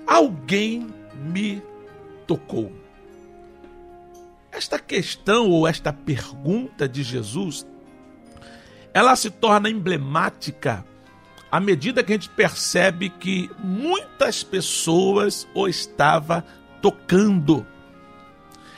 Alguém 0.06 0.88
me 1.14 1.62
tocou? 2.26 2.72
Esta 4.50 4.78
questão 4.78 5.48
ou 5.48 5.66
esta 5.66 5.92
pergunta 5.92 6.88
de 6.88 7.02
Jesus, 7.02 7.66
ela 8.92 9.16
se 9.16 9.30
torna 9.30 9.70
emblemática 9.70 10.85
à 11.52 11.61
medida 11.61 12.02
que 12.02 12.12
a 12.12 12.16
gente 12.16 12.30
percebe 12.30 13.11
que 13.11 13.50
muitas 13.58 14.42
pessoas 14.42 15.46
o 15.54 15.68
estava 15.68 16.42
tocando. 16.80 17.66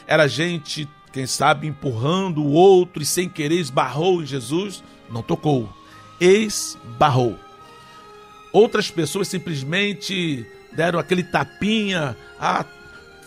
Era 0.08 0.26
gente, 0.26 0.88
quem 1.12 1.24
sabe, 1.24 1.68
empurrando 1.68 2.42
o 2.42 2.50
outro 2.50 3.00
e 3.00 3.06
sem 3.06 3.28
querer 3.28 3.60
esbarrou 3.60 4.20
em 4.20 4.26
Jesus, 4.26 4.82
não 5.08 5.22
tocou, 5.22 5.72
esbarrou. 6.20 7.38
Outras 8.54 8.90
pessoas 8.90 9.28
simplesmente 9.28 10.46
deram 10.72 10.98
aquele 10.98 11.22
tapinha, 11.22 12.16
ah, 12.40 12.64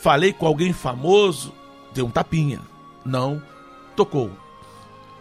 falei 0.01 0.33
com 0.33 0.47
alguém 0.47 0.73
famoso, 0.73 1.53
deu 1.93 2.07
um 2.07 2.09
tapinha, 2.09 2.61
não 3.05 3.39
tocou. 3.95 4.31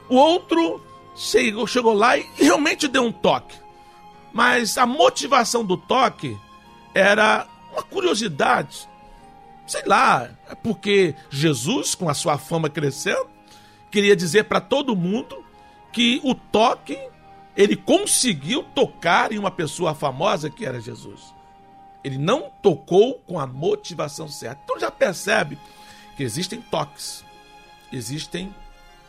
O 0.08 0.16
outro 0.16 0.80
chegou, 1.14 1.66
chegou 1.66 1.92
lá 1.92 2.16
e 2.16 2.26
realmente 2.38 2.88
deu 2.88 3.02
um 3.02 3.12
toque 3.12 3.66
mas 4.36 4.76
a 4.76 4.84
motivação 4.84 5.64
do 5.64 5.78
toque 5.78 6.38
era 6.94 7.46
uma 7.72 7.82
curiosidade. 7.82 8.86
Sei 9.66 9.82
lá, 9.86 10.28
é 10.50 10.54
porque 10.54 11.14
Jesus, 11.30 11.94
com 11.94 12.06
a 12.06 12.12
sua 12.12 12.36
fama 12.36 12.68
crescendo, 12.68 13.30
queria 13.90 14.14
dizer 14.14 14.44
para 14.44 14.60
todo 14.60 14.94
mundo 14.94 15.42
que 15.90 16.20
o 16.22 16.34
toque 16.34 16.98
ele 17.56 17.74
conseguiu 17.74 18.62
tocar 18.62 19.32
em 19.32 19.38
uma 19.38 19.50
pessoa 19.50 19.94
famosa 19.94 20.50
que 20.50 20.66
era 20.66 20.80
Jesus. 20.80 21.34
Ele 22.04 22.18
não 22.18 22.50
tocou 22.62 23.14
com 23.26 23.40
a 23.40 23.46
motivação 23.46 24.28
certa. 24.28 24.60
Então 24.64 24.78
já 24.78 24.90
percebe 24.90 25.58
que 26.16 26.22
existem 26.22 26.60
toques, 26.60 27.24
existem 27.92 28.54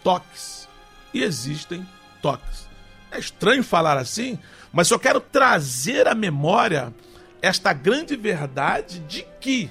toques 0.04 0.68
e 1.14 1.22
existem 1.22 1.86
toques. 2.22 2.68
É 3.12 3.20
estranho 3.20 3.64
falar 3.64 3.98
assim, 3.98 4.40
mas 4.72 4.90
eu 4.90 5.00
quero 5.00 5.20
trazer 5.20 6.08
à 6.08 6.16
memória 6.16 6.94
esta 7.42 7.74
grande 7.74 8.16
verdade 8.16 9.00
de 9.00 9.26
que 9.40 9.70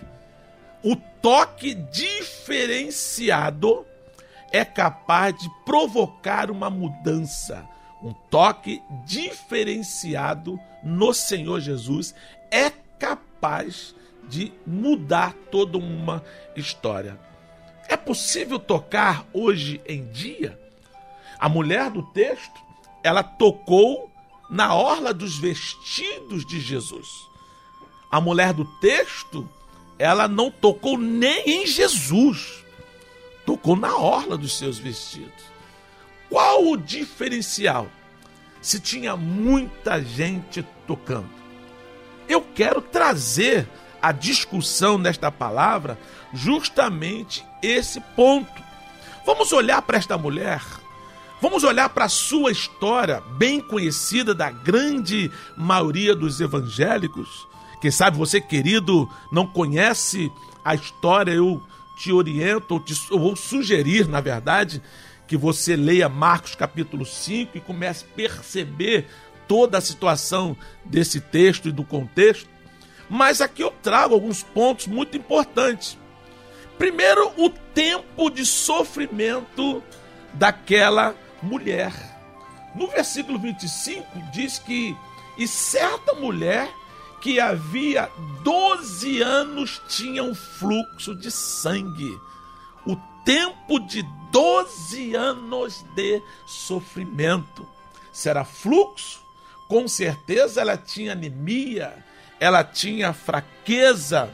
o 0.83 0.97
toque 0.97 1.75
diferenciado 1.75 3.87
é 4.53 4.65
capaz 4.65 5.37
de 5.37 5.51
provocar 5.65 6.51
uma 6.51 6.71
mudança. 6.71 7.67
Um 8.03 8.13
toque 8.13 8.83
diferenciado 9.05 10.61
no 10.83 11.15
Senhor 11.15 11.61
Jesus 11.61 12.15
é 12.51 12.71
capaz 12.99 13.95
de 14.29 14.53
mudar 14.67 15.35
toda 15.51 15.79
uma 15.79 16.23
história. 16.55 17.19
É 17.89 17.97
possível 17.97 18.59
tocar 18.59 19.25
hoje 19.33 19.81
em 19.87 20.05
dia? 20.11 20.59
A 21.39 21.49
mulher 21.49 21.91
do 21.91 22.03
texto, 22.03 22.61
ela 23.03 23.23
tocou 23.23 24.11
na 24.51 24.75
orla 24.75 25.13
dos 25.13 25.39
vestidos 25.39 26.47
de 26.47 26.61
Jesus. 26.61 27.09
A 28.11 28.21
mulher 28.21 28.53
do 28.53 28.65
texto, 28.81 29.49
ela 29.99 30.29
não 30.29 30.51
tocou 30.51 30.97
nem 30.99 31.63
em 31.63 31.67
Jesus, 31.67 32.65
tocou 33.45 33.77
na 33.77 33.97
orla 33.97 34.37
dos 34.37 34.57
seus 34.57 34.79
vestidos. 34.79 35.56
Qual 36.29 36.67
o 36.67 36.77
diferencial? 36.77 37.89
Se 38.61 38.81
tinha 38.81 39.17
muita 39.17 40.03
gente 40.03 40.67
tocando. 40.87 41.31
Eu 42.29 42.43
quero 42.43 42.81
trazer 42.81 43.69
a 44.03 44.13
discussão 44.13 44.99
nesta 44.99 45.31
palavra 45.31 45.99
justamente 46.33 47.45
esse 47.63 48.01
ponto. 48.01 48.63
Vamos 49.25 49.53
olhar 49.53 49.83
para 49.83 49.99
esta 49.99 50.19
mulher 50.19 50.61
Vamos 51.41 51.65
olhar 51.65 51.91
para 51.91 52.07
a 52.07 52.09
sua 52.09 52.51
história, 52.51 53.23
bem 53.37 53.61
conhecida 53.61 54.35
da 54.35 54.51
grande 54.51 55.31
maioria 55.55 56.15
dos 56.17 56.41
evangélicos. 56.41 57.47
Quem 57.79 57.91
sabe 57.91 58.17
você, 58.17 58.41
querido, 58.41 59.09
não 59.31 59.47
conhece 59.47 60.33
a 60.65 60.75
história, 60.75 61.33
eu 61.33 61.63
te 61.99 62.11
oriento, 62.11 62.75
ou 62.75 62.81
te, 62.81 62.95
eu 63.11 63.19
vou 63.19 63.37
sugerir, 63.37 64.09
na 64.09 64.21
verdade, 64.21 64.83
que 65.27 65.37
você 65.37 65.77
leia 65.77 66.09
Marcos 66.09 66.55
capítulo 66.55 67.05
5 67.05 67.57
e 67.57 67.61
comece 67.61 68.05
a 68.05 68.15
perceber 68.15 69.07
toda 69.49 69.79
a 69.79 69.81
situação 69.81 70.57
desse 70.85 71.21
texto 71.21 71.69
e 71.69 71.73
do 71.73 71.85
contexto. 71.85 72.49
Mas 73.09 73.41
aqui 73.41 73.63
eu 73.63 73.71
trago 73.71 74.15
alguns 74.15 74.43
pontos 74.43 74.87
muito 74.87 75.17
importantes. 75.17 75.97
Primeiro, 76.79 77.33
o 77.37 77.49
tempo 77.51 78.31
de 78.31 78.45
sofrimento 78.45 79.83
daquela 80.35 81.15
mulher. 81.43 81.93
No 82.75 82.89
versículo 82.89 83.39
25 83.39 84.07
diz 84.33 84.59
que 84.59 84.95
e 85.39 85.47
certa 85.47 86.15
mulher 86.15 86.69
que 87.21 87.41
havia 87.41 88.11
12 88.43 89.21
anos 89.21 89.83
tinha 89.89 90.23
um 90.23 90.35
fluxo 90.35 91.15
de 91.15 91.31
sangue. 91.31 92.19
O 92.87 92.97
tempo 93.27 93.81
de 93.81 94.05
12 94.31 95.17
anos 95.17 95.85
de 95.97 96.23
sofrimento. 96.47 97.69
Será 98.13 98.45
fluxo? 98.45 99.21
Com 99.69 99.89
certeza 99.89 100.61
ela 100.61 100.77
tinha 100.77 101.11
anemia, 101.13 101.93
ela 102.39 102.63
tinha 102.63 103.13
fraqueza. 103.13 104.31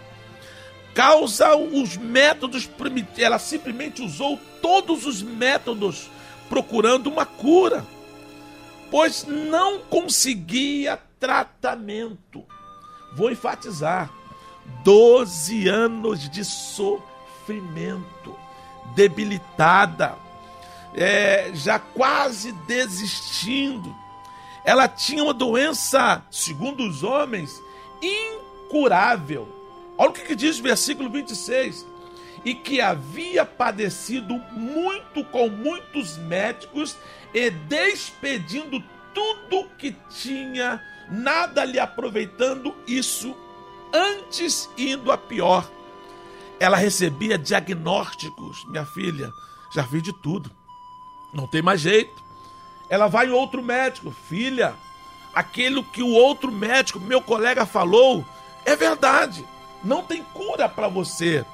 Causa 0.95 1.57
os 1.57 1.97
métodos 1.97 2.67
primitivos. 2.67 3.19
Ela 3.19 3.39
simplesmente 3.39 4.03
usou 4.03 4.39
todos 4.61 5.07
os 5.07 5.23
métodos 5.23 6.11
procurando 6.51 7.07
uma 7.07 7.25
cura, 7.25 7.87
pois 8.91 9.25
não 9.25 9.79
conseguia 9.81 11.01
tratamento. 11.19 12.45
Vou 13.15 13.31
enfatizar: 13.31 14.13
12 14.85 15.67
anos 15.67 16.29
de 16.29 16.45
sofrimento, 16.45 18.42
debilitada, 18.95 20.17
é, 20.95 21.51
já 21.55 21.79
quase 21.79 22.53
desistindo. 22.53 23.95
Ela 24.65 24.87
tinha 24.89 25.25
uma 25.25 25.35
doença, 25.35 26.23
segundo 26.31 26.87
os 26.87 27.03
homens, 27.03 27.61
incurável. 28.01 29.49
Olha 29.99 30.11
o 30.11 30.13
que, 30.13 30.23
que 30.23 30.37
diz 30.37 30.59
o 30.59 30.63
versículo 30.63 31.11
26 31.11 31.87
e 32.45 32.55
que 32.55 32.81
havia 32.81 33.45
padecido 33.45 34.35
muito 34.53 35.25
com 35.25 35.49
muitos 35.49 36.17
médicos 36.19 36.97
e 37.33 37.51
despedindo 37.51 38.83
tudo 39.15 39.69
que 39.79 39.95
tinha, 40.09 40.83
nada 41.11 41.65
lhe 41.65 41.79
aproveitando 41.79 42.75
isso, 42.87 43.37
antes 43.93 44.69
indo 44.77 45.13
a 45.13 45.19
pior. 45.19 45.71
Ela 46.63 46.77
recebia 46.77 47.37
diagnósticos, 47.37 48.65
minha 48.69 48.85
filha, 48.85 49.33
já 49.75 49.83
vi 49.83 50.01
de 50.01 50.13
tudo, 50.13 50.51
não 51.35 51.47
tem 51.47 51.61
mais 51.61 51.81
jeito. 51.81 52.23
Ela 52.89 53.09
vai 53.09 53.27
em 53.27 53.31
outro 53.31 53.63
médico, 53.63 54.15
filha, 54.29 54.75
aquilo 55.35 55.83
que 55.83 56.03
o 56.03 56.11
outro 56.11 56.53
médico, 56.53 57.01
meu 57.01 57.21
colega 57.21 57.67
falou, 57.67 58.25
é 58.65 58.77
verdade, 58.77 59.45
não 59.83 60.03
tem 60.03 60.23
cura 60.23 60.69
para 60.69 60.87
você 60.89 61.45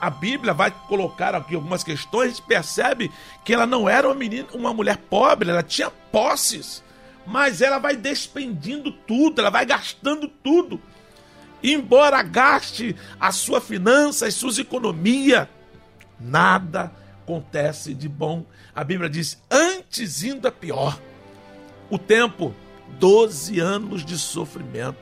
a 0.00 0.08
Bíblia 0.08 0.54
vai 0.54 0.70
colocar 0.88 1.34
aqui 1.34 1.54
algumas 1.54 1.84
questões, 1.84 2.24
a 2.24 2.28
gente 2.30 2.42
percebe 2.42 3.12
que 3.44 3.52
ela 3.52 3.66
não 3.66 3.86
era 3.86 4.08
uma 4.08 4.14
menina, 4.14 4.48
uma 4.54 4.72
mulher 4.72 4.96
pobre, 4.96 5.50
ela 5.50 5.62
tinha 5.62 5.90
posses, 5.90 6.82
mas 7.26 7.60
ela 7.60 7.78
vai 7.78 7.94
despendendo 7.94 8.90
tudo, 8.90 9.40
ela 9.40 9.50
vai 9.50 9.66
gastando 9.66 10.26
tudo. 10.26 10.80
Embora 11.62 12.22
gaste 12.22 12.96
a 13.18 13.32
sua 13.32 13.60
finança, 13.60 14.26
as 14.26 14.34
suas 14.34 14.58
economias, 14.58 15.48
nada 16.18 16.92
acontece 17.22 17.94
de 17.94 18.08
bom. 18.08 18.44
A 18.74 18.84
Bíblia 18.84 19.08
diz: 19.08 19.40
antes 19.50 20.22
indo 20.22 20.46
a 20.46 20.52
pior. 20.52 21.00
O 21.88 21.98
tempo, 21.98 22.54
12 22.98 23.58
anos 23.58 24.04
de 24.04 24.16
sofrimento. 24.16 24.98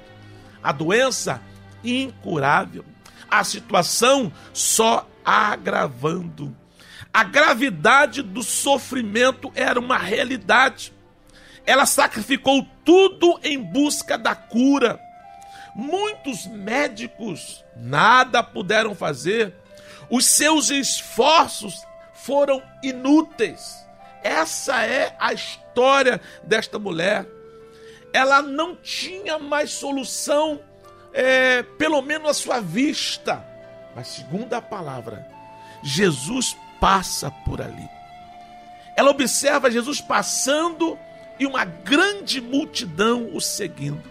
A 0.62 0.72
doença 0.72 1.40
incurável 1.84 2.84
a 3.30 3.44
situação 3.44 4.32
só 4.52 5.08
agravando. 5.24 6.56
A 7.12 7.24
gravidade 7.24 8.22
do 8.22 8.42
sofrimento 8.42 9.52
era 9.54 9.78
uma 9.78 9.98
realidade. 9.98 10.92
Ela 11.66 11.84
sacrificou 11.84 12.66
tudo 12.84 13.38
em 13.42 13.58
busca 13.58 14.16
da 14.16 14.34
cura. 14.34 14.98
Muitos 15.74 16.46
médicos 16.46 17.64
nada 17.76 18.42
puderam 18.42 18.94
fazer. 18.94 19.54
Os 20.10 20.26
seus 20.26 20.70
esforços 20.70 21.86
foram 22.12 22.62
inúteis. 22.82 23.86
Essa 24.22 24.84
é 24.84 25.14
a 25.18 25.32
história 25.32 26.20
desta 26.42 26.78
mulher. 26.78 27.26
Ela 28.12 28.42
não 28.42 28.74
tinha 28.74 29.38
mais 29.38 29.70
solução 29.70 30.60
é, 31.12 31.62
pelo 31.62 32.02
menos 32.02 32.30
a 32.30 32.34
sua 32.34 32.60
vista. 32.60 33.44
Mas 33.94 34.08
segundo 34.08 34.52
a 34.54 34.62
palavra, 34.62 35.26
Jesus 35.82 36.56
passa 36.80 37.30
por 37.30 37.60
ali. 37.60 37.88
Ela 38.96 39.10
observa 39.10 39.70
Jesus 39.70 40.00
passando 40.00 40.98
e 41.38 41.46
uma 41.46 41.64
grande 41.64 42.40
multidão 42.40 43.30
o 43.32 43.40
seguindo. 43.40 44.02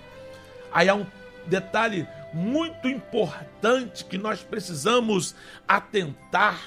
Aí 0.71 0.87
há 0.87 0.95
um 0.95 1.05
detalhe 1.47 2.07
muito 2.33 2.87
importante 2.87 4.05
que 4.05 4.17
nós 4.17 4.41
precisamos 4.41 5.35
atentar 5.67 6.59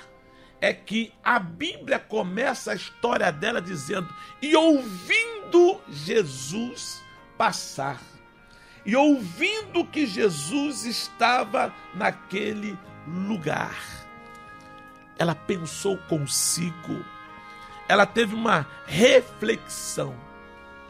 é 0.61 0.73
que 0.75 1.13
a 1.25 1.39
Bíblia 1.39 1.99
começa 1.99 2.73
a 2.73 2.75
história 2.75 3.31
dela 3.33 3.61
dizendo: 3.63 4.13
"E 4.43 4.55
ouvindo 4.57 5.81
Jesus 5.89 7.03
passar, 7.39 8.01
e 8.85 8.97
ouvindo 8.97 9.85
que 9.85 10.07
Jesus 10.07 10.85
estava 10.85 11.73
naquele 11.95 12.79
lugar, 13.07 13.79
ela 15.19 15.35
pensou 15.35 15.97
consigo, 16.09 17.05
ela 17.89 18.07
teve 18.07 18.35
uma 18.35 18.67
reflexão. 18.87 20.15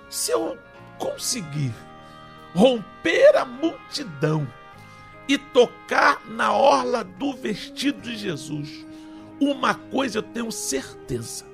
Se 0.08 0.30
eu 0.32 0.58
conseguir 0.98 1.72
romper 2.54 3.36
a 3.36 3.44
multidão 3.44 4.46
e 5.28 5.38
tocar 5.38 6.20
na 6.26 6.52
orla 6.52 7.04
do 7.04 7.32
vestido 7.32 8.00
de 8.00 8.16
Jesus, 8.16 8.84
uma 9.40 9.74
coisa 9.74 10.18
eu 10.18 10.22
tenho 10.22 10.50
certeza: 10.50 11.46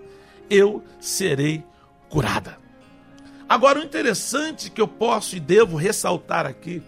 eu 0.48 0.82
serei 1.00 1.64
curada. 2.08 2.58
Agora, 3.48 3.78
o 3.78 3.84
interessante 3.84 4.70
que 4.70 4.80
eu 4.80 4.88
posso 4.88 5.36
e 5.36 5.40
devo 5.40 5.76
ressaltar 5.76 6.46
aqui, 6.46 6.82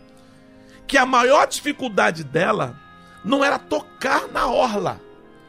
que 0.86 0.96
a 0.96 1.06
maior 1.06 1.46
dificuldade 1.46 2.24
dela 2.24 2.76
não 3.24 3.44
era 3.44 3.58
tocar 3.58 4.26
na 4.28 4.46
orla, 4.46 5.00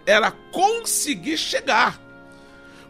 era 0.06 0.32
conseguir 0.52 1.38
chegar. 1.38 2.00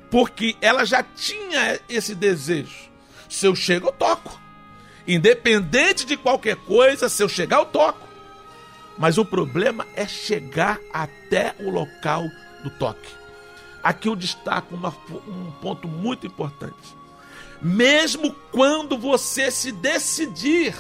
Porque 0.09 0.57
ela 0.59 0.85
já 0.85 1.03
tinha 1.03 1.79
esse 1.87 2.15
desejo. 2.15 2.89
Se 3.29 3.45
eu 3.45 3.55
chego, 3.55 3.87
eu 3.87 3.91
toco. 3.91 4.41
Independente 5.09 6.05
de 6.05 6.15
qualquer 6.15 6.55
coisa, 6.55 7.09
se 7.09 7.23
eu 7.23 7.27
chegar, 7.27 7.57
eu 7.57 7.65
toco. 7.65 8.07
Mas 8.95 9.17
o 9.17 9.25
problema 9.25 9.87
é 9.95 10.07
chegar 10.07 10.79
até 10.93 11.55
o 11.59 11.71
local 11.71 12.23
do 12.63 12.69
toque. 12.69 13.09
Aqui 13.81 14.07
eu 14.07 14.15
destaco 14.15 14.75
uma, 14.75 14.95
um 15.27 15.49
ponto 15.59 15.87
muito 15.87 16.27
importante. 16.27 16.95
Mesmo 17.59 18.35
quando 18.51 18.99
você 18.99 19.49
se 19.49 19.71
decidir, 19.71 20.75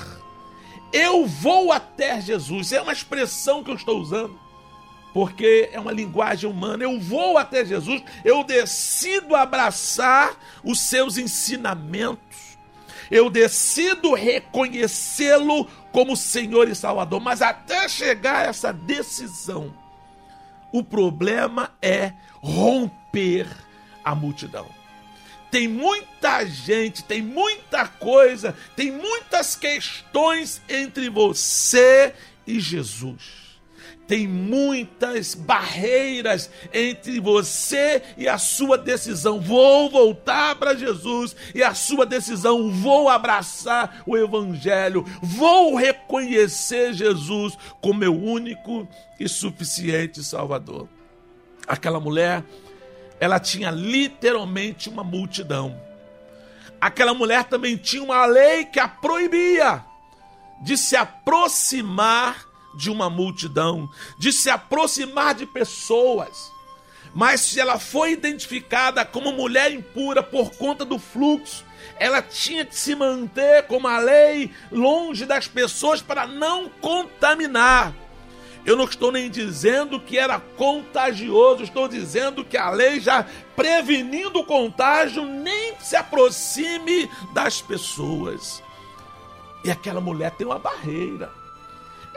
eu 0.93 1.25
vou 1.25 1.71
até 1.71 2.21
Jesus, 2.21 2.71
é 2.71 2.79
uma 2.79 2.93
expressão 2.93 3.63
que 3.63 3.71
eu 3.71 3.75
estou 3.75 3.99
usando, 3.99 4.39
porque 5.11 5.71
é 5.73 5.79
uma 5.79 5.91
linguagem 5.91 6.47
humana. 6.47 6.83
Eu 6.83 6.99
vou 6.99 7.35
até 7.35 7.65
Jesus, 7.65 8.03
eu 8.23 8.43
decido 8.43 9.35
abraçar 9.35 10.37
os 10.63 10.79
seus 10.79 11.17
ensinamentos, 11.17 12.28
eu 13.09 13.29
decido 13.29 14.13
reconhecê-lo 14.13 15.67
como 15.91 16.15
Senhor 16.15 16.67
e 16.67 16.75
Salvador, 16.75 17.19
mas 17.19 17.41
até 17.41 17.87
chegar 17.89 18.45
a 18.45 18.49
essa 18.49 18.71
decisão, 18.71 19.73
o 20.71 20.83
problema 20.83 21.71
é 21.81 22.13
romper 22.41 23.47
a 24.03 24.13
multidão. 24.13 24.67
Tem 25.49 25.67
muita 25.67 26.45
gente, 26.45 27.03
tem 27.03 27.23
muita 27.23 27.87
coisa, 27.87 28.55
tem 28.75 28.91
muitas 28.91 29.55
questões 29.55 30.61
entre 30.69 31.09
você 31.09 32.13
e 32.45 32.59
Jesus. 32.59 33.48
Tem 34.09 34.27
muitas 34.27 35.35
barreiras 35.35 36.49
entre 36.73 37.19
você 37.19 38.01
e 38.17 38.27
a 38.27 38.39
sua 38.39 38.75
decisão. 38.75 39.39
Vou 39.39 39.87
voltar 39.87 40.55
para 40.55 40.73
Jesus 40.73 41.35
e 41.53 41.61
a 41.61 41.75
sua 41.75 42.07
decisão. 42.07 42.71
Vou 42.71 43.07
abraçar 43.07 44.01
o 44.07 44.17
Evangelho. 44.17 45.05
Vou 45.21 45.75
reconhecer 45.75 46.91
Jesus 46.91 47.55
como 47.79 47.99
meu 47.99 48.19
único 48.19 48.87
e 49.19 49.29
suficiente 49.29 50.23
Salvador. 50.23 50.89
Aquela 51.67 51.99
mulher, 51.99 52.43
ela 53.19 53.39
tinha 53.39 53.69
literalmente 53.69 54.89
uma 54.89 55.03
multidão. 55.03 55.79
Aquela 56.81 57.13
mulher 57.13 57.43
também 57.43 57.77
tinha 57.77 58.01
uma 58.01 58.25
lei 58.25 58.65
que 58.65 58.79
a 58.79 58.87
proibia 58.87 59.85
de 60.63 60.75
se 60.75 60.95
aproximar 60.95 62.48
de 62.73 62.89
uma 62.89 63.09
multidão, 63.09 63.89
de 64.17 64.31
se 64.31 64.49
aproximar 64.49 65.35
de 65.35 65.45
pessoas. 65.45 66.51
Mas 67.13 67.41
se 67.41 67.59
ela 67.59 67.79
foi 67.79 68.11
identificada 68.11 69.03
como 69.03 69.31
mulher 69.31 69.71
impura 69.71 70.21
por 70.21 70.51
conta 70.51 70.85
do 70.85 70.99
fluxo, 70.99 71.65
ela 71.97 72.21
tinha 72.21 72.65
que 72.65 72.75
se 72.75 72.95
manter 72.95 73.63
como 73.63 73.87
a 73.87 73.97
lei 73.99 74.51
longe 74.71 75.25
das 75.25 75.47
pessoas 75.47 76.01
para 76.01 76.27
não 76.27 76.69
contaminar. 76.69 77.93
Eu 78.65 78.75
não 78.75 78.85
estou 78.85 79.11
nem 79.11 79.29
dizendo 79.29 79.99
que 79.99 80.17
era 80.17 80.39
contagioso, 80.39 81.63
estou 81.63 81.87
dizendo 81.87 82.45
que 82.45 82.57
a 82.57 82.69
lei 82.69 82.99
já 82.99 83.25
prevenindo 83.55 84.39
o 84.39 84.45
contágio 84.45 85.25
nem 85.25 85.75
se 85.79 85.95
aproxime 85.95 87.09
das 87.33 87.61
pessoas. 87.61 88.61
E 89.63 89.71
aquela 89.71 89.99
mulher 89.99 90.31
tem 90.31 90.45
uma 90.45 90.59
barreira 90.59 91.38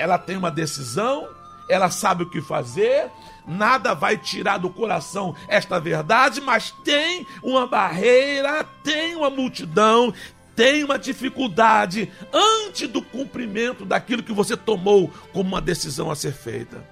ela 0.02 0.18
tem 0.18 0.36
uma 0.36 0.50
decisão, 0.50 1.28
ela 1.68 1.88
sabe 1.88 2.24
o 2.24 2.28
que 2.28 2.42
fazer, 2.42 3.08
nada 3.46 3.94
vai 3.94 4.18
tirar 4.18 4.58
do 4.58 4.68
coração 4.68 5.32
esta 5.46 5.78
verdade, 5.78 6.40
mas 6.40 6.72
tem 6.84 7.24
uma 7.40 7.68
barreira, 7.68 8.64
tem 8.82 9.14
uma 9.14 9.30
multidão, 9.30 10.12
tem 10.56 10.82
uma 10.82 10.98
dificuldade 10.98 12.10
antes 12.32 12.88
do 12.88 13.00
cumprimento 13.00 13.84
daquilo 13.84 14.24
que 14.24 14.32
você 14.32 14.56
tomou 14.56 15.08
como 15.32 15.50
uma 15.50 15.60
decisão 15.60 16.10
a 16.10 16.16
ser 16.16 16.32
feita. 16.32 16.84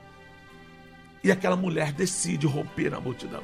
E 1.25 1.33
aquela 1.33 1.57
mulher 1.57 1.90
decide 1.90 2.46
romper 2.46 2.94
a 2.94 3.01
multidão. 3.01 3.42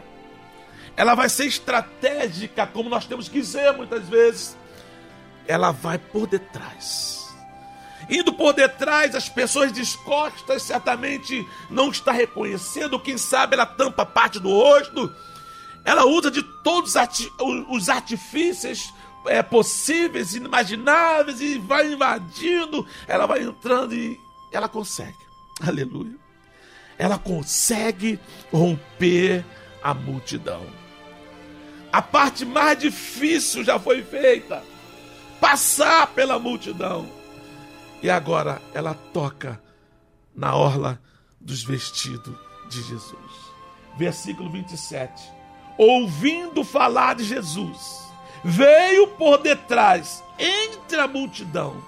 Ela 0.97 1.17
vai 1.17 1.29
ser 1.29 1.47
estratégica, 1.47 2.69
como 2.69 2.89
nós 2.89 3.05
temos 3.05 3.29
que 3.29 3.43
ser 3.45 3.73
muitas 3.73 4.09
vezes. 4.09 4.57
Ela 5.49 5.73
vai 5.73 5.99
por 5.99 6.29
detrás 6.29 7.16
indo 8.09 8.33
por 8.33 8.53
detrás, 8.53 9.15
as 9.15 9.29
pessoas 9.29 9.73
descostas 9.73 10.63
certamente 10.63 11.47
não 11.71 11.91
está 11.91 12.13
reconhecendo, 12.13 13.01
quem 13.01 13.19
sabe 13.19 13.55
ela 13.55 13.67
tampa 13.67 14.07
parte 14.07 14.39
do 14.39 14.51
rosto, 14.51 15.13
ela 15.85 16.05
usa 16.05 16.31
de 16.31 16.43
todos 16.43 16.95
os 17.69 17.89
artifícios 17.89 18.93
é, 19.27 19.43
possíveis, 19.43 20.35
inimagináveis, 20.35 21.41
e 21.41 21.59
vai 21.59 21.93
invadindo, 21.93 22.87
ela 23.07 23.27
vai 23.27 23.43
entrando 23.43 23.95
e 23.95 24.21
ela 24.53 24.69
consegue, 24.69 25.17
aleluia, 25.65 26.17
ela 26.99 27.19
consegue 27.19 28.19
romper 28.53 29.45
a 29.83 29.95
multidão. 29.95 30.67
A 31.93 32.03
parte 32.03 32.45
mais 32.45 32.79
difícil 32.79 33.65
já 33.65 33.79
foi 33.79 34.03
feita, 34.03 34.63
passar 35.41 36.09
pela 36.09 36.39
multidão. 36.39 37.09
E 38.03 38.11
agora 38.11 38.61
ela 38.75 38.95
toca 38.95 39.61
na 40.35 40.55
orla 40.55 41.01
dos 41.41 41.65
vestidos 41.65 42.37
de 42.69 42.83
Jesus. 42.83 43.53
Versículo 43.97 44.51
27. 44.51 45.23
Ouvindo 45.79 46.65
falar 46.65 47.15
de 47.15 47.25
Jesus, 47.25 48.11
veio 48.45 49.09
por 49.09 49.39
detrás, 49.39 50.23
entre 50.39 50.99
a 51.01 51.09
multidão, 51.09 51.83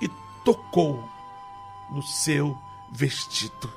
e 0.00 0.08
tocou 0.44 1.08
no 1.90 2.02
seu 2.02 2.56
vestido. 2.92 3.72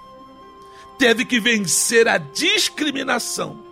Teve 0.97 1.25
que 1.25 1.39
vencer 1.39 2.07
a 2.07 2.17
discriminação 2.17 3.69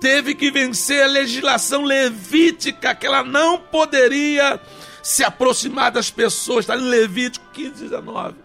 teve 0.00 0.34
que 0.34 0.50
vencer 0.50 1.02
a 1.02 1.06
legislação 1.06 1.84
levítica, 1.84 2.94
que 2.94 3.06
ela 3.06 3.22
não 3.22 3.58
poderia 3.58 4.60
se 5.08 5.24
aproximar 5.24 5.90
das 5.90 6.10
pessoas, 6.10 6.60
está 6.60 6.76
em 6.76 6.82
Levítico 6.82 7.46
15, 7.54 7.84
19. 7.84 8.36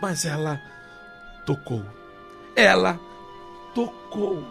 Mas 0.00 0.24
ela 0.24 0.62
tocou. 1.44 1.84
Ela 2.54 3.00
tocou. 3.74 4.46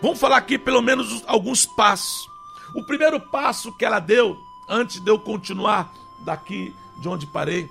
Vamos 0.00 0.20
falar 0.20 0.36
aqui 0.36 0.56
pelo 0.56 0.80
menos 0.80 1.24
alguns 1.26 1.66
passos. 1.66 2.30
O 2.72 2.84
primeiro 2.84 3.18
passo 3.18 3.72
que 3.72 3.84
ela 3.84 3.98
deu, 3.98 4.38
antes 4.68 5.00
de 5.00 5.10
eu 5.10 5.18
continuar 5.18 5.92
daqui 6.20 6.72
de 6.98 7.08
onde 7.08 7.26
parei, 7.26 7.68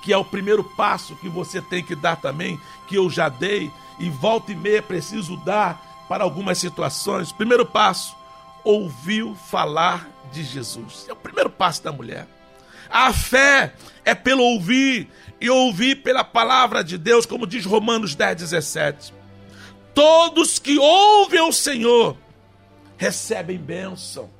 que 0.00 0.14
é 0.14 0.16
o 0.16 0.24
primeiro 0.24 0.64
passo 0.64 1.16
que 1.16 1.28
você 1.28 1.60
tem 1.60 1.84
que 1.84 1.94
dar 1.94 2.16
também, 2.16 2.58
que 2.88 2.96
eu 2.96 3.10
já 3.10 3.28
dei 3.28 3.70
e 3.98 4.08
volta 4.08 4.52
e 4.52 4.56
meia 4.56 4.80
preciso 4.80 5.36
dar 5.36 6.06
para 6.08 6.24
algumas 6.24 6.56
situações. 6.56 7.30
Primeiro 7.30 7.66
passo, 7.66 8.16
ouviu 8.64 9.34
falar 9.34 10.15
de 10.32 10.42
Jesus. 10.42 11.06
É 11.08 11.12
o 11.12 11.16
primeiro 11.16 11.50
passo 11.50 11.82
da 11.82 11.92
mulher. 11.92 12.26
A 12.88 13.12
fé 13.12 13.74
é 14.04 14.14
pelo 14.14 14.42
ouvir 14.42 15.08
e 15.40 15.50
ouvir 15.50 15.96
pela 15.96 16.24
palavra 16.24 16.82
de 16.82 16.96
Deus, 16.96 17.26
como 17.26 17.46
diz 17.46 17.64
Romanos 17.64 18.14
10, 18.14 18.36
17. 18.36 19.14
Todos 19.94 20.58
que 20.58 20.78
ouvem 20.78 21.40
o 21.40 21.52
Senhor 21.52 22.16
recebem 22.96 23.58
bênção. 23.58 24.30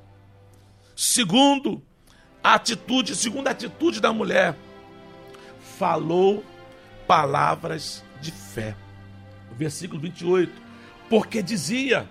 Segundo, 0.95 1.81
a 2.43 2.55
atitude, 2.55 3.15
segunda 3.15 3.51
atitude 3.51 3.99
da 3.99 4.13
mulher, 4.13 4.55
falou 5.77 6.43
palavras 7.05 8.03
de 8.21 8.31
fé. 8.31 8.75
Versículo 9.57 9.99
28. 9.99 10.51
Porque 11.09 11.41
dizia: 11.41 12.09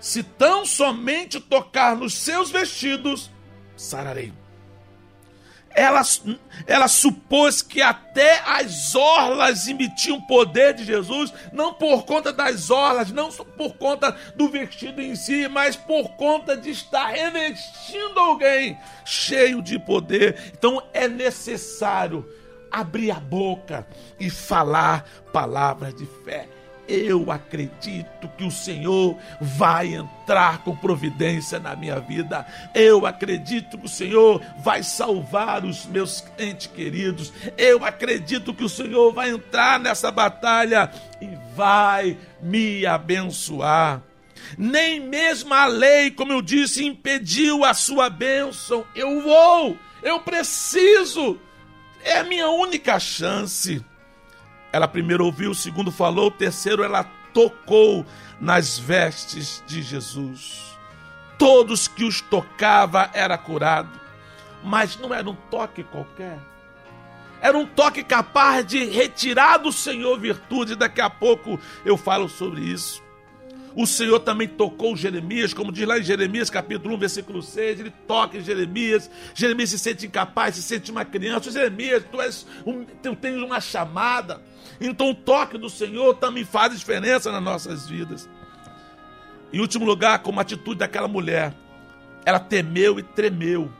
Se 0.00 0.22
tão 0.22 0.64
somente 0.64 1.40
tocar 1.40 1.96
nos 1.96 2.14
seus 2.14 2.50
vestidos, 2.50 3.30
sararei 3.76 4.32
ela, 5.76 6.00
ela 6.66 6.88
supôs 6.88 7.60
que 7.60 7.82
até 7.82 8.40
as 8.46 8.94
orlas 8.94 9.68
emitiam 9.68 10.18
poder 10.22 10.72
de 10.72 10.84
Jesus, 10.84 11.32
não 11.52 11.74
por 11.74 12.06
conta 12.06 12.32
das 12.32 12.70
orlas, 12.70 13.12
não 13.12 13.30
por 13.30 13.76
conta 13.76 14.16
do 14.34 14.48
vestido 14.48 15.02
em 15.02 15.14
si, 15.14 15.46
mas 15.48 15.76
por 15.76 16.16
conta 16.16 16.56
de 16.56 16.70
estar 16.70 17.08
revestindo 17.08 18.18
alguém 18.18 18.78
cheio 19.04 19.60
de 19.60 19.78
poder. 19.78 20.50
Então 20.58 20.82
é 20.94 21.06
necessário 21.06 22.26
abrir 22.70 23.10
a 23.10 23.20
boca 23.20 23.86
e 24.18 24.30
falar 24.30 25.06
palavras 25.30 25.94
de 25.94 26.06
fé. 26.24 26.55
Eu 26.88 27.30
acredito 27.32 28.28
que 28.36 28.44
o 28.44 28.50
Senhor 28.50 29.16
vai 29.40 29.94
entrar 29.94 30.58
com 30.58 30.76
providência 30.76 31.58
na 31.58 31.74
minha 31.74 31.98
vida. 31.98 32.46
Eu 32.74 33.04
acredito 33.06 33.76
que 33.76 33.86
o 33.86 33.88
Senhor 33.88 34.40
vai 34.58 34.82
salvar 34.82 35.64
os 35.64 35.86
meus 35.86 36.24
entes 36.38 36.68
queridos. 36.68 37.32
Eu 37.58 37.84
acredito 37.84 38.54
que 38.54 38.64
o 38.64 38.68
Senhor 38.68 39.12
vai 39.12 39.30
entrar 39.30 39.80
nessa 39.80 40.10
batalha 40.10 40.90
e 41.20 41.28
vai 41.56 42.16
me 42.40 42.86
abençoar. 42.86 44.02
Nem 44.56 45.00
mesmo 45.00 45.52
a 45.52 45.66
lei, 45.66 46.10
como 46.10 46.32
eu 46.32 46.40
disse, 46.40 46.84
impediu 46.84 47.64
a 47.64 47.74
sua 47.74 48.08
bênção. 48.08 48.84
Eu 48.94 49.22
vou, 49.22 49.76
eu 50.02 50.20
preciso. 50.20 51.40
É 52.04 52.18
a 52.18 52.24
minha 52.24 52.48
única 52.48 53.00
chance. 53.00 53.84
Ela 54.76 54.86
primeiro 54.86 55.24
ouviu, 55.24 55.50
o 55.50 55.54
segundo 55.54 55.90
falou, 55.90 56.26
o 56.26 56.30
terceiro 56.30 56.82
ela 56.82 57.04
tocou 57.32 58.04
nas 58.40 58.78
vestes 58.78 59.62
de 59.66 59.82
Jesus. 59.82 60.76
Todos 61.38 61.88
que 61.88 62.04
os 62.04 62.20
tocava 62.20 63.10
era 63.12 63.36
curado, 63.36 64.00
mas 64.62 64.96
não 64.98 65.12
era 65.12 65.28
um 65.28 65.36
toque 65.50 65.82
qualquer. 65.82 66.38
Era 67.40 67.56
um 67.56 67.66
toque 67.66 68.02
capaz 68.02 68.66
de 68.66 68.84
retirar 68.84 69.58
do 69.58 69.72
Senhor 69.72 70.18
virtude. 70.18 70.74
Daqui 70.74 71.00
a 71.00 71.10
pouco 71.10 71.58
eu 71.84 71.96
falo 71.96 72.28
sobre 72.28 72.60
isso. 72.62 73.02
O 73.76 73.86
Senhor 73.86 74.20
também 74.20 74.48
tocou 74.48 74.96
Jeremias, 74.96 75.52
como 75.52 75.70
diz 75.70 75.86
lá 75.86 75.98
em 75.98 76.02
Jeremias 76.02 76.48
capítulo 76.48 76.94
1, 76.94 76.98
versículo 76.98 77.42
6, 77.42 77.80
ele 77.80 77.92
toca 78.08 78.38
em 78.38 78.40
Jeremias. 78.40 79.10
Jeremias 79.34 79.68
se 79.68 79.78
sente 79.78 80.06
incapaz, 80.06 80.54
se 80.54 80.62
sente 80.62 80.90
uma 80.90 81.04
criança. 81.04 81.50
Jeremias, 81.50 82.02
tu, 82.10 82.18
és 82.18 82.46
um, 82.64 82.84
tu 82.84 83.14
tens 83.14 83.36
uma 83.36 83.60
chamada. 83.60 84.40
Então 84.80 85.10
o 85.10 85.14
toque 85.14 85.58
do 85.58 85.70
Senhor 85.70 86.14
também 86.14 86.44
faz 86.44 86.78
diferença 86.78 87.32
nas 87.32 87.42
nossas 87.42 87.88
vidas. 87.88 88.28
Em 89.52 89.60
último 89.60 89.84
lugar, 89.84 90.18
como 90.20 90.40
atitude 90.40 90.78
daquela 90.80 91.08
mulher, 91.08 91.54
ela 92.24 92.40
temeu 92.40 92.98
e 92.98 93.02
tremeu. 93.02 93.70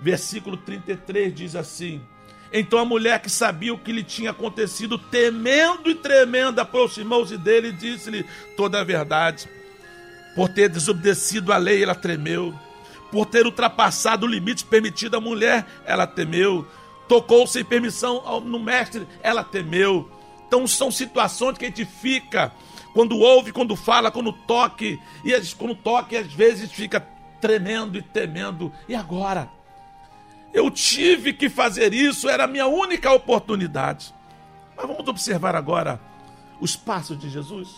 Versículo 0.00 0.56
33 0.56 1.34
diz 1.34 1.56
assim: 1.56 2.00
então 2.52 2.78
a 2.78 2.84
mulher 2.84 3.20
que 3.20 3.30
sabia 3.30 3.74
o 3.74 3.78
que 3.78 3.92
lhe 3.92 4.02
tinha 4.02 4.30
acontecido, 4.30 4.96
temendo 4.96 5.90
e 5.90 5.94
tremendo, 5.94 6.58
aproximou-se 6.60 7.36
dele 7.36 7.68
e 7.68 7.72
disse-lhe 7.72 8.24
toda 8.56 8.80
a 8.80 8.84
verdade. 8.84 9.48
Por 10.34 10.48
ter 10.48 10.68
desobedecido 10.68 11.52
a 11.52 11.58
lei, 11.58 11.82
ela 11.82 11.94
tremeu. 11.94 12.54
Por 13.10 13.26
ter 13.26 13.44
ultrapassado 13.44 14.24
o 14.26 14.28
limite 14.28 14.64
permitido 14.64 15.16
à 15.16 15.20
mulher, 15.20 15.66
ela 15.84 16.06
temeu. 16.06 16.66
Tocou 17.08 17.46
sem 17.46 17.64
permissão 17.64 18.40
no 18.40 18.58
mestre, 18.58 19.08
ela 19.22 19.42
temeu. 19.42 20.10
Então 20.46 20.66
são 20.66 20.90
situações 20.90 21.56
que 21.58 21.64
a 21.64 21.68
gente 21.68 21.84
fica 21.84 22.52
quando 22.92 23.18
ouve, 23.18 23.52
quando 23.52 23.76
fala, 23.76 24.10
quando 24.10 24.32
toque, 24.32 25.00
e 25.24 25.32
quando 25.54 25.74
toque, 25.74 26.16
às 26.16 26.32
vezes 26.32 26.72
fica 26.72 27.00
tremendo 27.40 27.96
e 27.96 28.02
temendo. 28.02 28.72
E 28.88 28.94
agora? 28.94 29.48
Eu 30.52 30.70
tive 30.70 31.32
que 31.32 31.48
fazer 31.48 31.92
isso, 31.92 32.28
era 32.28 32.44
a 32.44 32.48
minha 32.48 32.66
única 32.66 33.12
oportunidade. 33.12 34.14
Mas 34.76 34.86
vamos 34.86 35.06
observar 35.06 35.54
agora 35.54 36.00
os 36.60 36.74
passos 36.74 37.18
de 37.18 37.28
Jesus. 37.28 37.68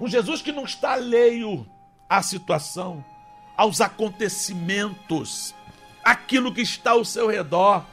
Um 0.00 0.08
Jesus 0.08 0.42
que 0.42 0.52
não 0.52 0.64
está 0.64 0.92
alheio 0.92 1.66
à 2.08 2.22
situação, 2.22 3.04
aos 3.56 3.80
acontecimentos, 3.80 5.54
aquilo 6.04 6.52
que 6.52 6.60
está 6.60 6.92
ao 6.92 7.04
seu 7.04 7.28
redor. 7.28 7.84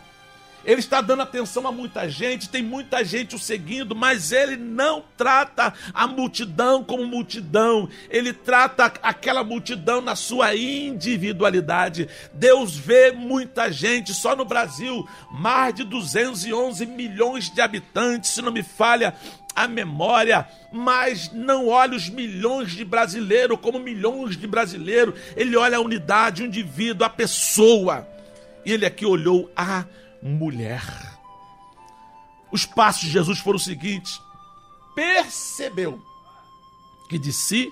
Ele 0.64 0.80
está 0.80 1.01
dando 1.01 1.24
atenção 1.24 1.68
a 1.68 1.72
muita 1.72 2.09
gente, 2.09 2.49
tem 2.49 2.62
muita 2.62 3.03
gente 3.03 3.36
o 3.36 3.39
seguindo, 3.39 3.95
mas 3.95 4.32
ele 4.32 4.57
não 4.57 5.03
trata 5.18 5.74
a 5.93 6.07
multidão 6.07 6.84
como 6.84 7.05
multidão, 7.05 7.89
ele 8.09 8.32
trata 8.32 8.93
aquela 9.01 9.43
multidão 9.43 10.01
na 10.01 10.16
sua 10.16 10.55
individualidade. 10.55 12.07
Deus 12.34 12.76
vê 12.76 13.12
muita 13.12 13.72
gente, 13.72 14.14
só 14.14 14.36
no 14.36 14.45
Brasil, 14.45 15.07
mais 15.32 15.74
de 15.74 15.84
211 15.84 16.86
milhões 16.86 17.49
de 17.49 17.62
habitantes, 17.62 18.32
se 18.32 18.41
não 18.41 18.51
me 18.51 18.64
falha 18.64 19.16
a 19.55 19.68
memória, 19.68 20.47
mas 20.72 21.32
não 21.34 21.68
olha 21.68 21.95
os 21.95 22.09
milhões 22.09 22.72
de 22.72 22.86
brasileiros 22.86 23.59
como 23.62 23.80
milhões 23.80 24.38
de 24.38 24.47
brasileiros, 24.47 25.16
ele 25.36 25.57
olha 25.57 25.78
a 25.78 25.82
unidade, 25.82 26.43
o 26.43 26.45
indivíduo, 26.45 27.05
a 27.05 27.09
pessoa. 27.09 28.07
E 28.66 28.72
ele 28.72 28.86
aqui 28.86 29.05
olhou 29.05 29.51
a 29.55 29.86
mulher. 30.22 30.84
Os 32.51 32.65
passos 32.65 33.03
de 33.03 33.11
Jesus 33.11 33.39
foram 33.39 33.57
os 33.57 33.63
seguintes: 33.63 34.22
percebeu 34.93 36.01
que 37.09 37.17
de 37.17 37.32
si 37.32 37.72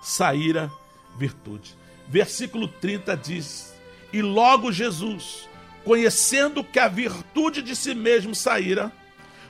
saíra 0.00 0.70
virtude. 1.16 1.76
Versículo 2.08 2.68
30 2.68 3.16
diz: 3.16 3.74
E 4.12 4.22
logo 4.22 4.72
Jesus, 4.72 5.48
conhecendo 5.84 6.62
que 6.62 6.78
a 6.78 6.88
virtude 6.88 7.62
de 7.62 7.74
si 7.74 7.94
mesmo 7.94 8.34
saíra, 8.34 8.92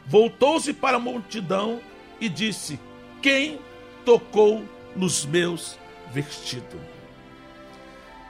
voltou-se 0.07 0.73
para 0.73 0.97
a 0.97 1.01
multidão 1.01 1.81
e 2.21 2.29
disse: 2.29 2.79
Quem 3.21 3.59
tocou 4.05 4.65
nos 4.95 5.25
meus 5.25 5.79
vestidos? 6.13 6.81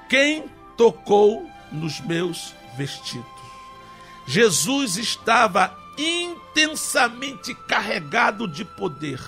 Quem 0.08 0.44
tocou 0.76 1.48
nos 1.72 2.00
meus 2.00 2.54
vestidos? 2.76 3.35
Jesus 4.26 4.96
estava 4.96 5.78
intensamente 5.96 7.54
carregado 7.54 8.48
de 8.48 8.64
poder. 8.64 9.20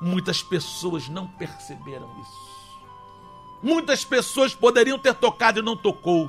Muitas 0.00 0.42
pessoas 0.42 1.08
não 1.08 1.28
perceberam 1.28 2.10
isso. 2.20 2.48
Muitas 3.62 4.04
pessoas 4.04 4.52
poderiam 4.52 4.98
ter 4.98 5.14
tocado 5.14 5.60
e 5.60 5.62
não 5.62 5.76
tocou. 5.76 6.28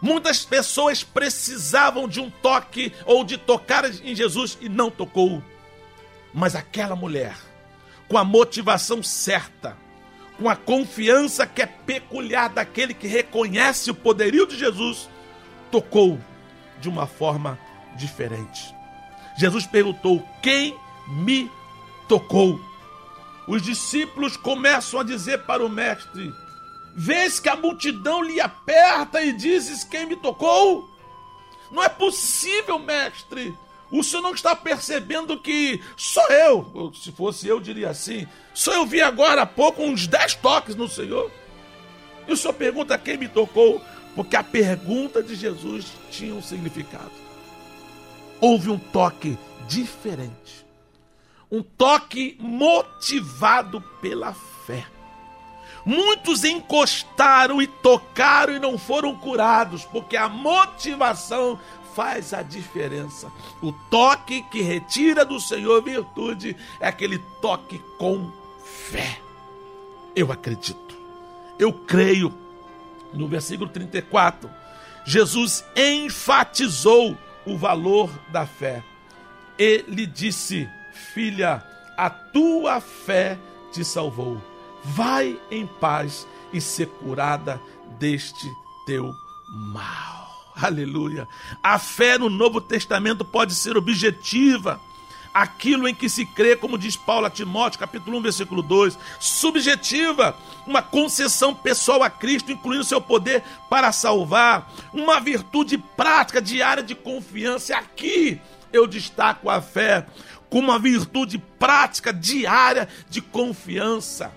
Muitas 0.00 0.44
pessoas 0.44 1.02
precisavam 1.02 2.08
de 2.08 2.20
um 2.20 2.30
toque 2.30 2.92
ou 3.06 3.24
de 3.24 3.36
tocar 3.36 3.84
em 3.84 4.14
Jesus 4.14 4.56
e 4.60 4.68
não 4.68 4.88
tocou. 4.88 5.42
Mas 6.32 6.54
aquela 6.54 6.94
mulher, 6.94 7.36
com 8.08 8.16
a 8.16 8.24
motivação 8.24 9.02
certa, 9.02 9.76
com 10.38 10.48
a 10.48 10.54
confiança 10.56 11.44
que 11.44 11.62
é 11.62 11.66
peculiar 11.66 12.48
daquele 12.50 12.94
que 12.94 13.08
reconhece 13.08 13.90
o 13.90 13.94
poderio 13.94 14.46
de 14.46 14.56
Jesus, 14.56 15.08
tocou 15.70 16.18
de 16.82 16.88
uma 16.88 17.06
forma 17.06 17.58
diferente. 17.96 18.74
Jesus 19.38 19.66
perguntou: 19.66 20.22
Quem 20.42 20.76
me 21.08 21.50
tocou? 22.06 22.60
Os 23.48 23.62
discípulos 23.62 24.36
começam 24.36 25.00
a 25.00 25.04
dizer 25.04 25.44
para 25.44 25.64
o 25.64 25.68
mestre: 25.70 26.34
Vês 26.94 27.40
que 27.40 27.48
a 27.48 27.56
multidão 27.56 28.22
lhe 28.22 28.40
aperta 28.40 29.22
e 29.22 29.32
dizes: 29.32 29.84
Quem 29.84 30.04
me 30.06 30.16
tocou? 30.16 30.90
Não 31.70 31.82
é 31.82 31.88
possível, 31.88 32.78
mestre. 32.78 33.56
O 33.90 34.02
senhor 34.02 34.22
não 34.22 34.32
está 34.32 34.56
percebendo 34.56 35.38
que 35.38 35.80
sou 35.96 36.26
eu, 36.28 36.92
se 36.94 37.12
fosse 37.12 37.46
eu, 37.46 37.60
diria 37.60 37.90
assim. 37.90 38.26
Só 38.54 38.72
eu 38.72 38.86
vi 38.86 39.02
agora 39.02 39.42
há 39.42 39.46
pouco 39.46 39.82
uns 39.82 40.06
dez 40.06 40.34
toques 40.34 40.74
no 40.74 40.88
Senhor. 40.88 41.30
E 42.26 42.32
o 42.32 42.36
senhor 42.36 42.54
pergunta 42.54 42.96
quem 42.96 43.18
me 43.18 43.28
tocou. 43.28 43.82
Porque 44.14 44.36
a 44.36 44.44
pergunta 44.44 45.22
de 45.22 45.34
Jesus 45.34 45.92
tinha 46.10 46.34
um 46.34 46.42
significado. 46.42 47.12
Houve 48.40 48.70
um 48.70 48.78
toque 48.78 49.38
diferente. 49.68 50.66
Um 51.50 51.62
toque 51.62 52.36
motivado 52.40 53.80
pela 54.00 54.32
fé. 54.66 54.86
Muitos 55.84 56.44
encostaram 56.44 57.60
e 57.60 57.66
tocaram 57.66 58.54
e 58.54 58.58
não 58.58 58.78
foram 58.78 59.16
curados, 59.16 59.84
porque 59.84 60.16
a 60.16 60.28
motivação 60.28 61.58
faz 61.94 62.32
a 62.32 62.42
diferença. 62.42 63.30
O 63.60 63.72
toque 63.72 64.42
que 64.42 64.62
retira 64.62 65.24
do 65.24 65.40
Senhor 65.40 65.82
virtude 65.82 66.56
é 66.80 66.86
aquele 66.86 67.18
toque 67.40 67.78
com 67.98 68.30
fé. 68.64 69.18
Eu 70.14 70.30
acredito, 70.30 70.96
eu 71.58 71.72
creio. 71.72 72.41
No 73.12 73.28
versículo 73.28 73.68
34, 73.68 74.50
Jesus 75.04 75.64
enfatizou 75.76 77.16
o 77.44 77.56
valor 77.56 78.10
da 78.30 78.46
fé. 78.46 78.82
Ele 79.58 80.06
disse: 80.06 80.68
Filha, 81.14 81.62
a 81.96 82.08
tua 82.08 82.80
fé 82.80 83.38
te 83.72 83.84
salvou. 83.84 84.40
Vai 84.84 85.38
em 85.50 85.66
paz 85.66 86.26
e 86.52 86.60
ser 86.60 86.86
curada 86.86 87.60
deste 87.98 88.48
teu 88.86 89.12
mal. 89.74 90.22
Aleluia. 90.60 91.28
A 91.62 91.78
fé 91.78 92.18
no 92.18 92.28
Novo 92.28 92.60
Testamento 92.60 93.24
pode 93.24 93.54
ser 93.54 93.76
objetiva, 93.76 94.80
aquilo 95.32 95.88
em 95.88 95.94
que 95.94 96.08
se 96.08 96.26
crê, 96.26 96.56
como 96.56 96.76
diz 96.78 96.96
Paulo 96.96 97.26
a 97.26 97.30
Timóteo, 97.30 97.80
capítulo 97.80 98.18
1, 98.18 98.22
versículo 98.22 98.62
2, 98.62 98.98
subjetiva, 99.18 100.36
uma 100.66 100.82
concessão 100.82 101.54
pessoal 101.54 102.02
a 102.02 102.10
Cristo, 102.10 102.52
incluindo 102.52 102.84
seu 102.84 103.00
poder 103.00 103.42
para 103.70 103.92
salvar, 103.92 104.72
uma 104.92 105.20
virtude 105.20 105.78
prática 105.78 106.40
diária 106.40 106.82
de 106.82 106.94
confiança. 106.94 107.76
Aqui 107.76 108.40
eu 108.72 108.86
destaco 108.86 109.48
a 109.48 109.60
fé 109.60 110.06
como 110.50 110.68
uma 110.68 110.78
virtude 110.78 111.38
prática 111.38 112.12
diária 112.12 112.86
de 113.08 113.22
confiança. 113.22 114.30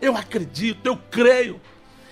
Eu 0.00 0.16
acredito, 0.16 0.86
eu 0.86 0.96
creio. 0.96 1.60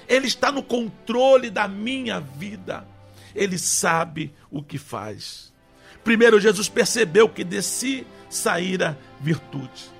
Ele 0.07 0.27
está 0.27 0.53
no 0.53 0.63
controle 0.63 1.51
da 1.51 1.67
minha 1.67 2.21
vida. 2.21 2.87
Ele 3.35 3.59
sabe 3.59 4.33
o 4.51 4.63
que 4.63 4.79
faz. 4.79 5.53
Primeiro, 6.05 6.41
Jesus 6.41 6.69
percebeu 6.69 7.29
que 7.29 7.45
de 7.45 7.61
si 7.63 8.07
saíra 8.29 8.99
virtude. 9.21 9.91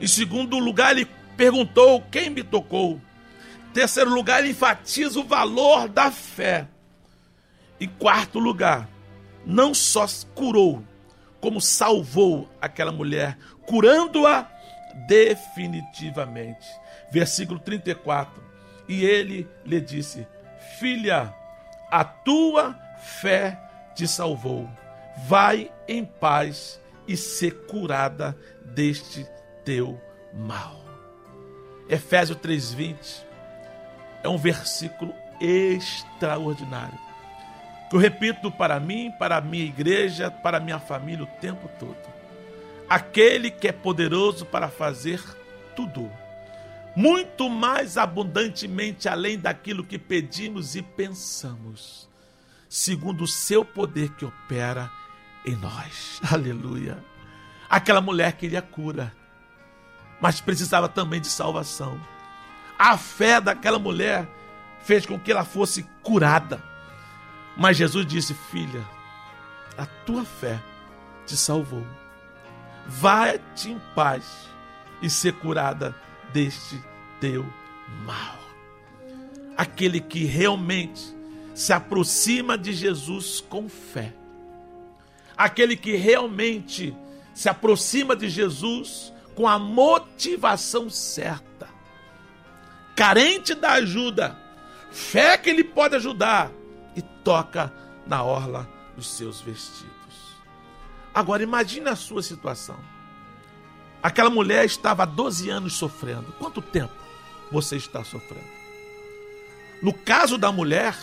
Em 0.00 0.06
segundo 0.06 0.58
lugar, 0.58 0.92
ele 0.92 1.08
perguntou: 1.36 2.02
quem 2.10 2.30
me 2.30 2.42
tocou? 2.42 3.00
Em 3.70 3.72
terceiro 3.72 4.10
lugar, 4.10 4.40
ele 4.40 4.50
enfatiza 4.50 5.18
o 5.18 5.24
valor 5.24 5.88
da 5.88 6.10
fé. 6.10 6.68
Em 7.80 7.88
quarto 7.88 8.38
lugar, 8.38 8.88
não 9.44 9.74
só 9.74 10.06
curou, 10.34 10.82
como 11.40 11.60
salvou 11.60 12.48
aquela 12.60 12.92
mulher, 12.92 13.36
curando-a 13.66 14.48
definitivamente. 15.08 16.66
Versículo 17.10 17.58
34. 17.58 18.42
E 18.88 19.04
ele 19.04 19.48
lhe 19.64 19.80
disse: 19.80 20.26
Filha, 20.78 21.34
a 21.90 22.04
tua 22.04 22.74
fé 23.20 23.58
te 23.94 24.06
salvou. 24.06 24.68
Vai 25.26 25.70
em 25.86 26.04
paz 26.04 26.80
e 27.06 27.16
ser 27.16 27.66
curada 27.66 28.36
deste 28.64 29.26
teu 29.64 30.00
mal. 30.32 30.84
Efésios 31.88 32.38
3:20 32.38 33.24
é 34.22 34.28
um 34.28 34.38
versículo 34.38 35.12
extraordinário 35.40 37.04
que 37.88 37.96
eu 37.96 38.00
repito 38.00 38.50
para 38.50 38.80
mim, 38.80 39.12
para 39.18 39.36
a 39.36 39.40
minha 39.40 39.64
igreja, 39.64 40.30
para 40.30 40.56
a 40.56 40.60
minha 40.60 40.80
família 40.80 41.24
o 41.24 41.40
tempo 41.40 41.70
todo. 41.78 41.96
Aquele 42.88 43.50
que 43.50 43.68
é 43.68 43.72
poderoso 43.72 44.44
para 44.44 44.68
fazer 44.68 45.22
tudo, 45.76 46.10
muito 46.96 47.48
mais 47.48 47.96
abundantemente 47.96 49.08
além 49.08 49.38
daquilo 49.38 49.84
que 49.84 49.98
pedimos 49.98 50.74
e 50.74 50.82
pensamos, 50.82 52.08
segundo 52.68 53.24
o 53.24 53.28
seu 53.28 53.64
poder 53.64 54.10
que 54.16 54.24
opera 54.24 54.90
em 55.44 55.56
nós. 55.56 56.20
Aleluia. 56.30 57.02
Aquela 57.68 58.00
mulher 58.00 58.32
queria 58.32 58.62
cura, 58.62 59.12
mas 60.20 60.40
precisava 60.40 60.88
também 60.88 61.20
de 61.20 61.28
salvação. 61.28 62.00
A 62.78 62.96
fé 62.96 63.40
daquela 63.40 63.78
mulher 63.78 64.28
fez 64.82 65.06
com 65.06 65.18
que 65.18 65.32
ela 65.32 65.44
fosse 65.44 65.82
curada 66.02 66.74
mas 67.56 67.76
Jesus 67.76 68.06
disse: 68.06 68.34
Filha, 68.34 68.84
a 69.78 69.86
tua 69.86 70.24
fé 70.24 70.60
te 71.26 71.36
salvou. 71.36 71.86
Vai-te 72.86 73.70
em 73.70 73.80
paz 73.94 74.48
e 75.00 75.08
ser 75.08 75.32
curada 75.34 75.94
deste 76.32 76.82
teu 77.20 77.44
mal. 78.04 78.38
Aquele 79.56 80.00
que 80.00 80.24
realmente 80.24 81.14
se 81.54 81.72
aproxima 81.72 82.58
de 82.58 82.72
Jesus 82.72 83.40
com 83.40 83.68
fé. 83.68 84.12
Aquele 85.36 85.76
que 85.76 85.96
realmente 85.96 86.96
se 87.34 87.48
aproxima 87.48 88.14
de 88.14 88.28
Jesus 88.28 89.12
com 89.34 89.48
a 89.48 89.58
motivação 89.58 90.88
certa. 90.88 91.68
Carente 92.94 93.54
da 93.54 93.72
ajuda, 93.72 94.38
fé 94.90 95.36
que 95.36 95.50
ele 95.50 95.64
pode 95.64 95.96
ajudar 95.96 96.50
e 96.94 97.02
toca 97.02 97.72
na 98.06 98.22
orla 98.22 98.68
dos 98.96 99.08
seus 99.08 99.40
vestidos. 99.40 99.92
Agora 101.12 101.42
imagine 101.42 101.88
a 101.88 101.96
sua 101.96 102.22
situação. 102.22 102.78
Aquela 104.02 104.30
mulher 104.30 104.64
estava 104.64 105.02
há 105.02 105.06
12 105.06 105.48
anos 105.50 105.72
sofrendo. 105.74 106.32
Quanto 106.38 106.60
tempo 106.60 106.92
você 107.50 107.76
está 107.76 108.04
sofrendo? 108.04 108.54
No 109.82 109.92
caso 109.92 110.38
da 110.38 110.52
mulher, 110.52 110.94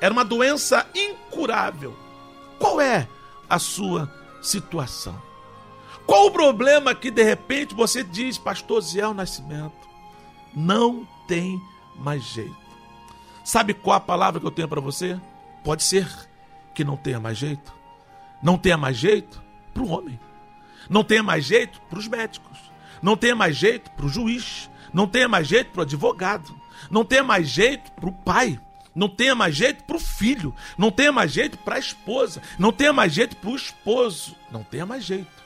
era 0.00 0.12
uma 0.12 0.24
doença 0.24 0.86
incurável. 0.94 1.96
Qual 2.58 2.80
é 2.80 3.08
a 3.48 3.58
sua 3.58 4.12
situação? 4.42 5.20
Qual 6.06 6.26
o 6.26 6.30
problema 6.30 6.94
que 6.94 7.10
de 7.10 7.22
repente 7.22 7.74
você 7.74 8.02
diz, 8.02 8.38
Pastor 8.38 8.80
Ziel 8.80 9.12
Nascimento, 9.12 9.88
não 10.54 11.06
tem 11.26 11.60
mais 11.96 12.22
jeito? 12.22 12.56
Sabe 13.44 13.74
qual 13.74 13.96
a 13.96 14.00
palavra 14.00 14.40
que 14.40 14.46
eu 14.46 14.50
tenho 14.50 14.68
para 14.68 14.80
você? 14.80 15.20
Pode 15.62 15.82
ser 15.82 16.08
que 16.74 16.84
não 16.84 16.96
tenha 16.96 17.20
mais 17.20 17.36
jeito. 17.36 17.74
Não 18.42 18.56
tenha 18.56 18.76
mais 18.76 18.96
jeito 18.96 19.42
para 19.74 19.82
o 19.82 19.88
homem. 19.88 20.18
Não 20.88 21.04
tenha 21.04 21.22
mais 21.22 21.44
jeito 21.44 21.80
para 21.90 21.98
os 21.98 22.08
médicos. 22.08 22.58
Não 23.02 23.16
tenha 23.16 23.34
mais 23.34 23.56
jeito 23.56 23.90
para 23.90 24.06
o 24.06 24.08
juiz. 24.08 24.70
Não 24.92 25.06
tenha 25.06 25.28
mais 25.28 25.46
jeito 25.46 25.70
para 25.72 25.80
o 25.80 25.82
advogado. 25.82 26.54
Não 26.90 27.04
tenha 27.04 27.24
mais 27.24 27.48
jeito 27.48 27.90
para 27.92 28.08
o 28.08 28.12
pai. 28.12 28.60
Não 28.94 29.08
tenha 29.08 29.34
mais 29.34 29.54
jeito 29.54 29.84
para 29.84 29.96
o 29.96 30.00
filho. 30.00 30.54
Não 30.76 30.90
tenha 30.90 31.12
mais 31.12 31.32
jeito 31.32 31.56
para 31.58 31.76
a 31.76 31.78
esposa. 31.78 32.42
Não 32.58 32.72
tenha 32.72 32.92
mais 32.92 33.12
jeito 33.12 33.36
para 33.36 33.50
o 33.50 33.56
esposo. 33.56 34.34
Não 34.50 34.64
tenha 34.64 34.86
mais 34.86 35.04
jeito 35.04 35.38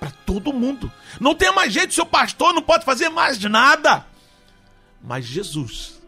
para 0.00 0.10
todo 0.10 0.52
mundo. 0.52 0.90
Não 1.20 1.34
tenha 1.34 1.52
mais 1.52 1.72
jeito, 1.72 1.92
seu 1.92 2.06
pastor 2.06 2.54
não 2.54 2.62
pode 2.62 2.86
fazer 2.86 3.10
mais 3.10 3.38
nada. 3.44 4.06
Mas 5.02 5.26
Jesus 5.26 6.00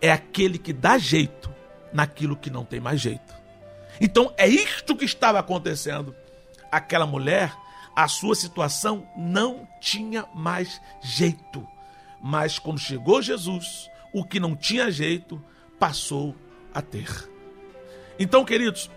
é 0.00 0.10
aquele 0.10 0.58
que 0.58 0.72
dá 0.72 0.96
jeito 0.96 1.54
naquilo 1.92 2.34
que 2.34 2.50
não 2.50 2.64
tem 2.64 2.80
mais 2.80 3.00
jeito. 3.00 3.34
Então 4.00 4.32
é 4.38 4.48
isto 4.48 4.96
que 4.96 5.04
estava 5.04 5.38
acontecendo. 5.38 6.14
Aquela 6.72 7.06
mulher, 7.06 7.54
a 7.94 8.08
sua 8.08 8.34
situação 8.34 9.06
não 9.16 9.68
tinha 9.80 10.24
mais 10.34 10.80
jeito. 11.02 11.66
Mas 12.20 12.58
quando 12.58 12.78
chegou 12.78 13.22
Jesus, 13.22 13.90
o 14.12 14.24
que 14.24 14.40
não 14.40 14.56
tinha 14.56 14.90
jeito 14.90 15.42
passou 15.78 16.34
a 16.72 16.80
ter. 16.82 17.08
Então, 18.18 18.44
queridos, 18.44 18.90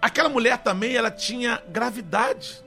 aquela 0.00 0.28
mulher 0.28 0.58
também 0.58 0.94
ela 0.94 1.10
tinha 1.10 1.62
gravidade. 1.68 2.62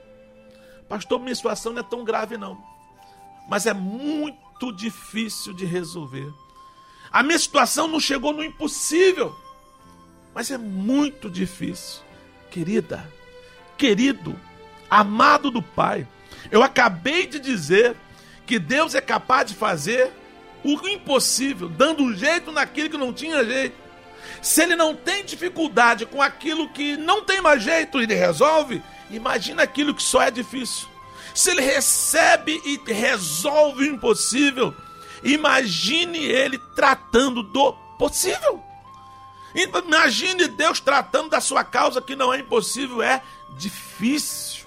Pastor, 0.88 1.20
minha 1.20 1.34
situação 1.34 1.72
não 1.72 1.80
é 1.80 1.84
tão 1.84 2.04
grave 2.04 2.36
não, 2.36 2.62
mas 3.48 3.66
é 3.66 3.72
muito 3.72 4.72
difícil 4.72 5.54
de 5.54 5.64
resolver. 5.64 6.32
A 7.12 7.22
minha 7.22 7.38
situação 7.38 7.88
não 7.88 8.00
chegou 8.00 8.32
no 8.32 8.42
impossível, 8.42 9.34
mas 10.34 10.50
é 10.50 10.58
muito 10.58 11.30
difícil. 11.30 12.02
Querida, 12.50 13.08
querido, 13.76 14.38
amado 14.88 15.50
do 15.50 15.62
Pai, 15.62 16.06
eu 16.50 16.62
acabei 16.62 17.26
de 17.26 17.38
dizer 17.38 17.96
que 18.46 18.58
Deus 18.58 18.94
é 18.94 19.00
capaz 19.00 19.48
de 19.48 19.54
fazer 19.54 20.12
o 20.64 20.88
impossível, 20.88 21.68
dando 21.68 22.02
um 22.02 22.14
jeito 22.14 22.52
naquilo 22.52 22.90
que 22.90 22.96
não 22.98 23.12
tinha 23.12 23.44
jeito. 23.44 23.76
Se 24.42 24.62
ele 24.62 24.76
não 24.76 24.94
tem 24.94 25.24
dificuldade 25.24 26.06
com 26.06 26.20
aquilo 26.20 26.68
que 26.70 26.96
não 26.96 27.22
tem 27.22 27.40
mais 27.40 27.62
jeito, 27.62 28.00
ele 28.00 28.14
resolve. 28.14 28.82
Imagina 29.10 29.62
aquilo 29.62 29.94
que 29.94 30.02
só 30.02 30.22
é 30.22 30.30
difícil. 30.30 30.88
Se 31.34 31.50
ele 31.50 31.62
recebe 31.62 32.60
e 32.64 32.80
resolve 32.92 33.84
o 33.84 33.94
impossível, 33.94 34.74
Imagine 35.22 36.18
ele 36.18 36.58
tratando 36.74 37.42
do 37.42 37.72
possível. 37.98 38.62
Imagine 39.54 40.48
Deus 40.48 40.80
tratando 40.80 41.30
da 41.30 41.40
sua 41.40 41.64
causa 41.64 42.00
que 42.00 42.16
não 42.16 42.32
é 42.32 42.38
impossível, 42.38 43.02
é 43.02 43.20
difícil. 43.58 44.64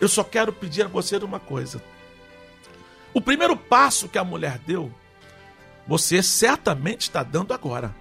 Eu 0.00 0.08
só 0.08 0.22
quero 0.22 0.52
pedir 0.52 0.82
a 0.82 0.88
você 0.88 1.16
uma 1.16 1.40
coisa. 1.40 1.82
O 3.16 3.20
primeiro 3.22 3.56
passo 3.56 4.10
que 4.10 4.18
a 4.18 4.24
mulher 4.24 4.58
deu 4.58 4.92
você 5.86 6.22
certamente 6.22 7.02
está 7.02 7.22
dando 7.22 7.54
agora, 7.54 7.96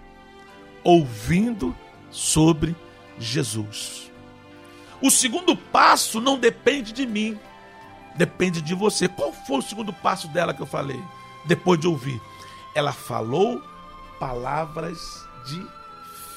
ouvindo 0.83 1.73
sobre 2.11 2.75
Jesus. 3.17 4.11
O 5.01 5.09
segundo 5.09 5.55
passo 5.55 6.19
não 6.19 6.37
depende 6.37 6.91
de 6.91 7.05
mim, 7.07 7.39
depende 8.17 8.61
de 8.61 8.75
você. 8.75 9.07
Qual 9.07 9.31
foi 9.31 9.59
o 9.59 9.61
segundo 9.61 9.93
passo 9.93 10.27
dela 10.27 10.53
que 10.53 10.61
eu 10.61 10.65
falei? 10.65 11.01
Depois 11.45 11.79
de 11.79 11.87
ouvir, 11.87 12.21
ela 12.75 12.91
falou 12.91 13.63
palavras 14.19 15.25
de 15.45 15.65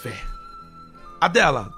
fé. 0.02 0.24
A 1.20 1.26
dela, 1.26 1.72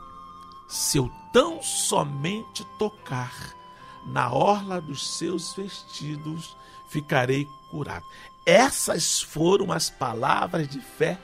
se 0.69 0.99
eu 0.99 1.11
tão 1.33 1.63
somente 1.63 2.63
tocar 2.79 3.59
na 4.07 4.33
orla 4.33 4.81
dos 4.81 5.17
seus 5.17 5.55
vestidos, 5.55 6.57
ficarei 6.89 7.47
curado. 7.71 8.05
Essas 8.45 9.21
foram 9.21 9.71
as 9.71 9.91
palavras 9.91 10.69
de 10.69 10.81
fé 10.81 11.19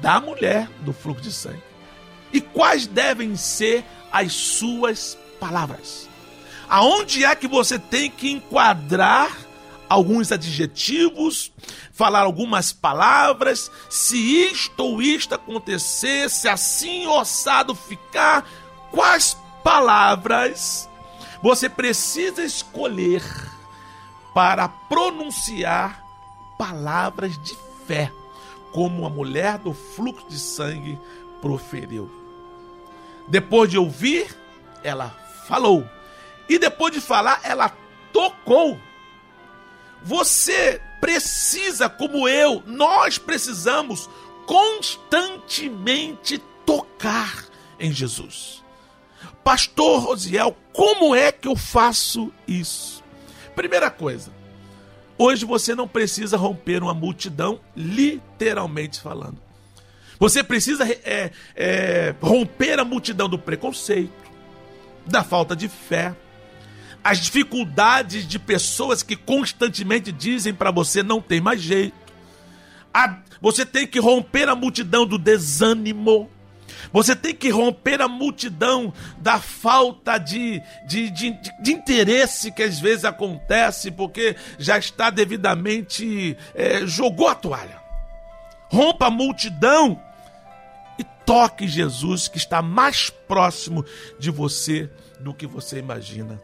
da 0.00 0.20
mulher 0.20 0.68
do 0.80 0.92
fluxo 0.92 1.22
de 1.22 1.32
sangue. 1.32 1.62
E 2.32 2.40
quais 2.40 2.86
devem 2.86 3.36
ser 3.36 3.84
as 4.10 4.32
suas 4.32 5.16
palavras? 5.38 6.08
Aonde 6.68 7.24
é 7.24 7.34
que 7.36 7.46
você 7.46 7.78
tem 7.78 8.10
que 8.10 8.30
enquadrar 8.30 9.30
alguns 9.88 10.32
adjetivos, 10.32 11.52
falar 11.92 12.20
algumas 12.20 12.72
palavras, 12.72 13.70
se 13.88 14.16
isto 14.16 14.80
ou 14.80 15.02
isto 15.02 15.34
acontecer, 15.34 16.28
se 16.30 16.48
assim 16.48 17.06
ossado 17.06 17.74
ficar, 17.74 18.44
quais 18.90 19.36
palavras 19.62 20.88
você 21.44 21.68
precisa 21.68 22.42
escolher 22.42 23.22
para 24.32 24.66
pronunciar 24.66 26.02
palavras 26.56 27.36
de 27.36 27.54
fé, 27.86 28.10
como 28.72 29.04
a 29.04 29.10
mulher 29.10 29.58
do 29.58 29.74
fluxo 29.74 30.26
de 30.26 30.38
sangue 30.38 30.98
proferiu. 31.42 32.10
Depois 33.28 33.70
de 33.70 33.76
ouvir, 33.76 34.34
ela 34.82 35.10
falou. 35.46 35.86
E 36.48 36.58
depois 36.58 36.94
de 36.94 37.00
falar, 37.02 37.38
ela 37.44 37.70
tocou. 38.10 38.80
Você 40.02 40.80
precisa, 40.98 41.90
como 41.90 42.26
eu, 42.26 42.62
nós 42.64 43.18
precisamos 43.18 44.08
constantemente 44.46 46.38
tocar 46.64 47.44
em 47.78 47.92
Jesus. 47.92 48.63
Pastor 49.44 50.00
Rosiel, 50.00 50.56
como 50.72 51.14
é 51.14 51.30
que 51.30 51.46
eu 51.46 51.54
faço 51.54 52.32
isso? 52.48 53.04
Primeira 53.54 53.90
coisa, 53.90 54.32
hoje 55.18 55.44
você 55.44 55.74
não 55.74 55.86
precisa 55.86 56.38
romper 56.38 56.82
uma 56.82 56.94
multidão, 56.94 57.60
literalmente 57.76 58.98
falando. 58.98 59.36
Você 60.18 60.42
precisa 60.42 60.88
é, 60.88 61.30
é, 61.54 62.14
romper 62.22 62.78
a 62.78 62.84
multidão 62.84 63.28
do 63.28 63.38
preconceito, 63.38 64.12
da 65.06 65.22
falta 65.22 65.54
de 65.54 65.68
fé, 65.68 66.16
as 67.04 67.18
dificuldades 67.18 68.26
de 68.26 68.38
pessoas 68.38 69.02
que 69.02 69.14
constantemente 69.14 70.10
dizem 70.10 70.54
para 70.54 70.70
você 70.70 71.02
não 71.02 71.20
tem 71.20 71.38
mais 71.38 71.60
jeito. 71.60 71.94
A, 72.94 73.18
você 73.42 73.66
tem 73.66 73.86
que 73.86 74.00
romper 74.00 74.48
a 74.48 74.56
multidão 74.56 75.04
do 75.04 75.18
desânimo. 75.18 76.30
Você 76.92 77.14
tem 77.14 77.34
que 77.34 77.50
romper 77.50 78.00
a 78.00 78.08
multidão 78.08 78.92
da 79.18 79.38
falta 79.38 80.18
de, 80.18 80.62
de, 80.86 81.10
de, 81.10 81.38
de 81.60 81.72
interesse 81.72 82.52
que 82.52 82.62
às 82.62 82.78
vezes 82.78 83.04
acontece 83.04 83.90
porque 83.90 84.36
já 84.58 84.78
está 84.78 85.10
devidamente 85.10 86.36
é, 86.54 86.86
jogou 86.86 87.28
a 87.28 87.34
toalha. 87.34 87.82
Rompa 88.68 89.06
a 89.06 89.10
multidão 89.10 90.00
e 90.98 91.04
toque 91.24 91.66
Jesus 91.66 92.28
que 92.28 92.38
está 92.38 92.62
mais 92.62 93.10
próximo 93.10 93.84
de 94.18 94.30
você 94.30 94.90
do 95.20 95.34
que 95.34 95.46
você 95.46 95.78
imagina. 95.78 96.40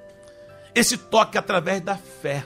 Esse 0.74 0.96
toque 0.96 1.36
através 1.36 1.80
da 1.80 1.96
fé, 1.96 2.44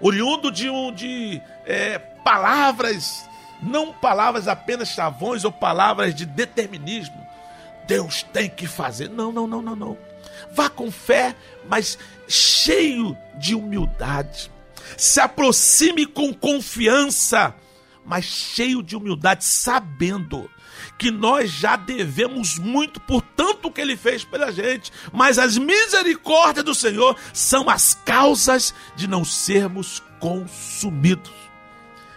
oriundo 0.00 0.50
de, 0.50 0.66
de 0.92 1.40
é, 1.64 1.98
palavras, 1.98 3.24
não 3.64 3.92
palavras 3.92 4.46
apenas 4.46 4.88
chavões 4.88 5.44
ou 5.44 5.52
palavras 5.52 6.14
de 6.14 6.26
determinismo. 6.26 7.24
Deus 7.86 8.22
tem 8.22 8.48
que 8.48 8.66
fazer. 8.66 9.08
Não, 9.08 9.32
não, 9.32 9.46
não, 9.46 9.62
não, 9.62 9.76
não. 9.76 9.98
Vá 10.52 10.68
com 10.68 10.90
fé, 10.90 11.34
mas 11.68 11.98
cheio 12.28 13.16
de 13.36 13.54
humildade. 13.54 14.50
Se 14.96 15.20
aproxime 15.20 16.06
com 16.06 16.32
confiança, 16.32 17.54
mas 18.04 18.24
cheio 18.24 18.82
de 18.82 18.96
humildade, 18.96 19.44
sabendo 19.44 20.50
que 20.98 21.10
nós 21.10 21.50
já 21.50 21.76
devemos 21.76 22.58
muito 22.58 23.00
por 23.00 23.22
tanto 23.22 23.70
que 23.70 23.80
ele 23.80 23.96
fez 23.96 24.24
pela 24.24 24.52
gente, 24.52 24.92
mas 25.12 25.38
as 25.38 25.56
misericórdias 25.56 26.64
do 26.64 26.74
Senhor 26.74 27.16
são 27.32 27.68
as 27.68 27.94
causas 28.04 28.74
de 28.94 29.06
não 29.08 29.24
sermos 29.24 30.02
consumidos. 30.20 31.32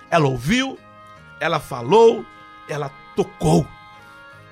Ela 0.10 0.28
ouviu, 0.28 0.78
ela 1.40 1.60
falou, 1.60 2.26
ela 2.68 2.92
tocou. 3.16 3.68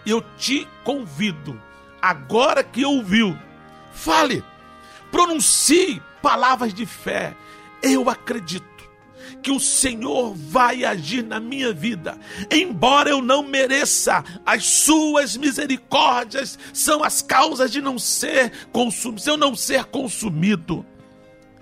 Eu 0.06 0.22
te 0.38 0.68
convido, 0.84 1.60
agora 2.02 2.64
que 2.64 2.86
ouviu, 2.86 3.38
fale, 3.92 4.44
pronuncie 5.12 6.02
palavras 6.22 6.74
de 6.74 6.86
fé. 6.86 7.36
Eu 7.82 8.10
acredito 8.10 8.76
que 9.42 9.52
o 9.52 9.60
Senhor 9.60 10.34
vai 10.36 10.84
agir 10.84 11.24
na 11.24 11.40
minha 11.40 11.72
vida, 11.72 12.18
embora 12.52 13.10
eu 13.12 13.22
não 13.22 13.44
mereça, 13.44 14.24
as 14.44 14.66
suas 14.66 15.38
misericórdias 15.38 16.58
são 16.74 17.04
as 17.04 17.22
causas 17.22 17.72
de 17.72 17.82
não 17.82 18.00
ser 18.00 18.68
consumido, 18.72 19.22
se 19.22 19.30
eu 19.30 19.38
não 19.38 19.56
ser 19.56 19.86
consumido. 19.86 20.86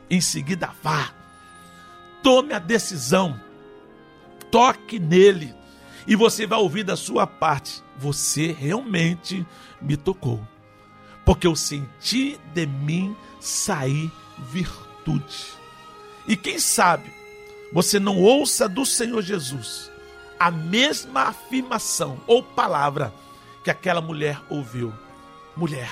Em 0.10 0.22
seguida, 0.22 0.70
vá, 0.82 1.12
tome 2.22 2.54
a 2.54 2.60
decisão, 2.60 3.40
toque 4.54 5.00
nele, 5.00 5.52
e 6.06 6.16
você 6.16 6.46
vai 6.46 6.60
ouvir 6.60 6.84
da 6.84 6.96
sua 6.96 7.26
parte: 7.26 7.84
você 7.98 8.52
realmente 8.52 9.44
me 9.82 9.98
tocou, 9.98 10.40
porque 11.26 11.48
eu 11.48 11.56
senti 11.56 12.40
de 12.54 12.68
mim 12.68 13.18
sair 13.40 14.12
virtude. 14.52 15.48
E 16.28 16.38
quem 16.38 16.60
sabe 16.60 17.12
você 17.74 18.00
não 18.00 18.22
ouça 18.22 18.70
do 18.70 18.86
Senhor 18.86 19.24
Jesus 19.24 19.92
a 20.40 20.52
mesma 20.52 21.30
afirmação 21.30 22.20
ou 22.28 22.44
palavra 22.44 23.12
que 23.64 23.72
aquela 23.72 24.02
mulher 24.02 24.40
ouviu. 24.50 24.94
Mulher, 25.56 25.92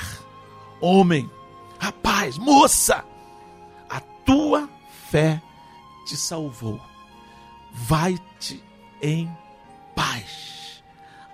homem, 0.80 1.30
rapaz, 1.80 2.38
moça, 2.38 3.04
a 3.90 4.00
tua 4.00 4.70
fé 5.10 5.42
te 6.06 6.16
salvou. 6.16 6.91
Vai-te 7.72 8.64
em 9.02 9.30
paz. 9.96 10.84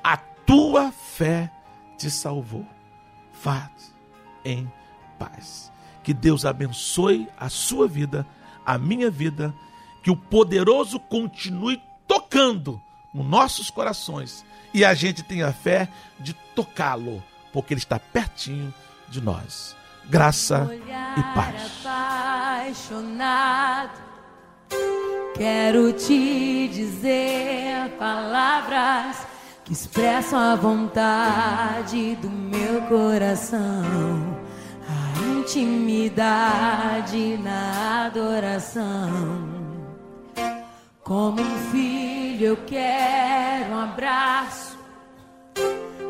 A 0.04 0.18
tua 0.18 0.92
fé 0.92 1.52
te 1.98 2.10
salvou. 2.10 2.66
Vá-te 3.44 3.92
em 4.46 4.72
paz. 5.18 5.72
Que 6.04 6.14
Deus 6.14 6.46
abençoe 6.46 7.28
a 7.38 7.50
sua 7.50 7.88
vida, 7.88 8.26
a 8.66 8.78
minha 8.78 9.10
vida 9.10 9.54
que 10.04 10.12
o 10.12 10.16
poderoso 10.16 11.00
continue 11.00 11.82
tocando 12.08 12.82
nos 13.14 13.26
nossos 13.26 13.70
corações 13.70 14.46
e 14.74 14.86
a 14.86 14.94
gente 14.94 15.24
tenha 15.24 15.52
fé 15.52 15.90
de 16.20 16.34
tocá-lo, 16.56 17.24
porque 17.52 17.74
ele 17.74 17.80
está 17.80 18.00
pertinho 18.00 18.74
de 19.10 19.20
nós. 19.20 19.76
Graça 20.06 20.70
e 21.18 21.24
paz. 21.34 21.84
Quero 25.38 25.94
te 25.94 26.68
dizer 26.68 27.92
palavras 28.00 29.18
que 29.64 29.72
expressam 29.72 30.40
a 30.40 30.56
vontade 30.56 32.16
do 32.16 32.28
meu 32.28 32.82
coração, 32.84 33.62
a 34.90 35.38
intimidade 35.38 37.38
na 37.38 38.08
adoração. 38.08 39.48
Como 41.04 41.40
um 41.40 41.58
filho 41.72 42.48
eu 42.48 42.58
quero 42.66 43.76
um 43.76 43.80
abraço, 43.80 44.76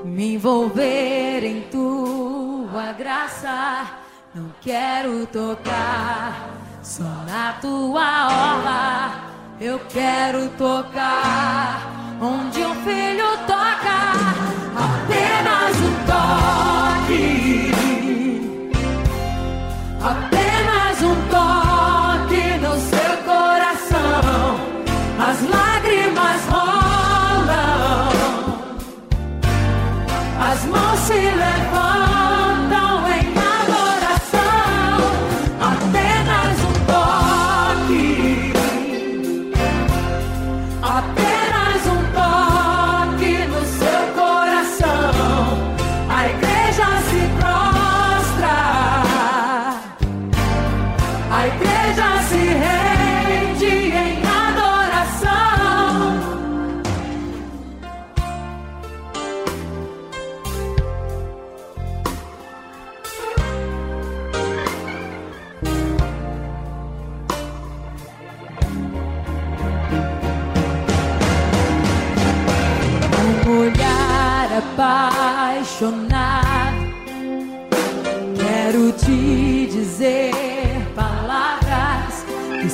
me 0.06 0.36
envolver 0.36 1.44
em 1.44 1.64
tua 1.64 2.94
graça. 2.94 3.92
Não 4.34 4.54
quero 4.62 5.28
tocar 5.28 6.67
só 6.88 7.04
na 7.04 7.52
tua 7.62 8.28
orla 8.28 9.12
eu 9.60 9.78
quero 9.90 10.48
tocar. 10.58 11.82
Onde 12.22 12.62
um 12.62 12.76
filho 12.76 13.38
toca, 13.46 14.14
apenas 14.74 15.76
um 15.82 15.96
toque. 16.08 17.74
Apenas 20.02 21.02
um 21.04 21.16
toque 21.30 22.58
no 22.62 22.80
seu 22.80 23.18
coração. 23.26 24.56
As 25.20 25.42
lágrimas 25.42 26.42
rolam, 26.50 28.10
as 30.40 30.64
mãos 30.64 31.00
se 31.02 31.14
levantam. 31.14 32.07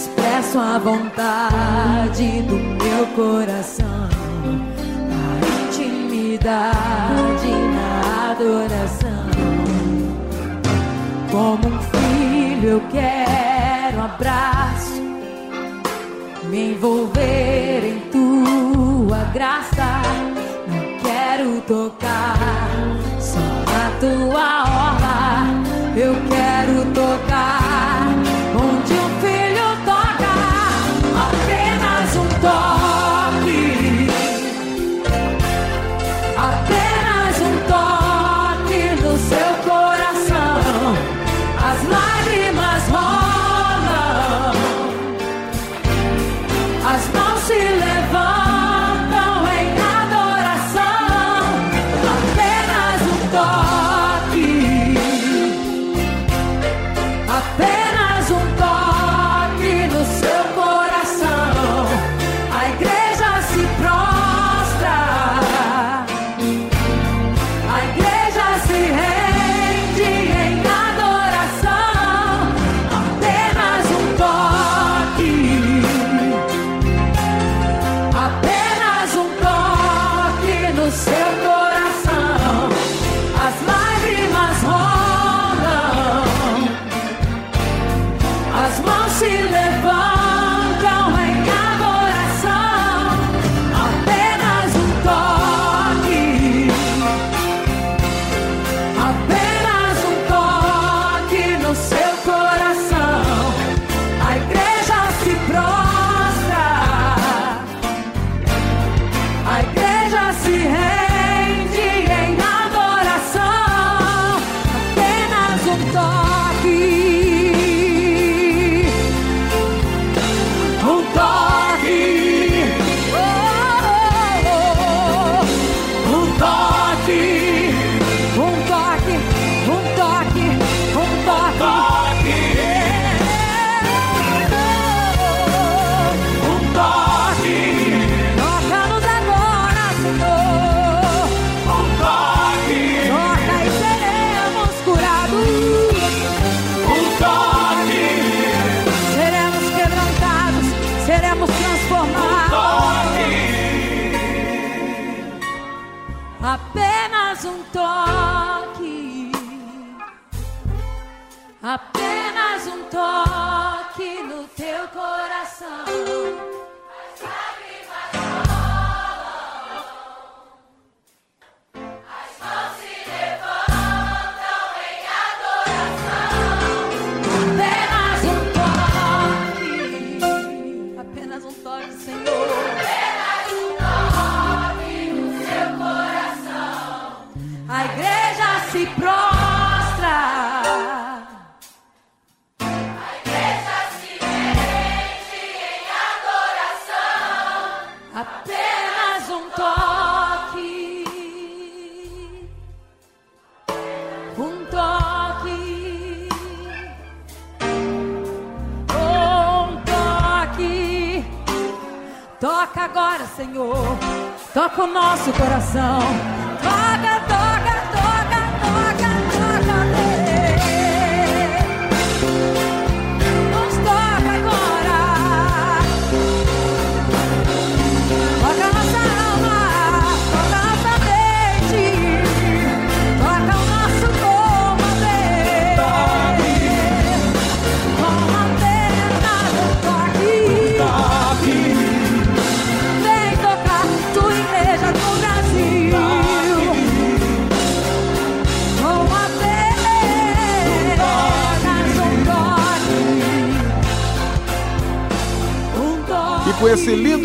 expresso 0.04 0.60
a 0.60 0.78
vontade 0.78 2.42
do 2.44 2.56
meu 2.56 3.08
coração. 3.16 4.10
A 5.12 5.70
intimidade 5.70 7.48
na 7.76 8.32
adoração. 8.32 9.24
Como 11.32 11.68
um 11.68 11.80
filho, 11.80 12.70
eu 12.70 12.82
quero 12.92 13.98
um 13.98 14.04
abraço. 14.04 15.02
Me 16.50 16.74
envolver 16.74 17.82
em 17.86 18.00
tua 18.12 19.24
graça. 19.34 20.02
Não 20.68 21.00
quero 21.00 21.62
tocar 21.62 22.38
só 23.20 23.40
na 23.40 23.90
tua 24.02 24.64
orla. 24.64 25.48
Eu 25.96 26.14
quero 26.28 26.92
tocar. 26.94 27.93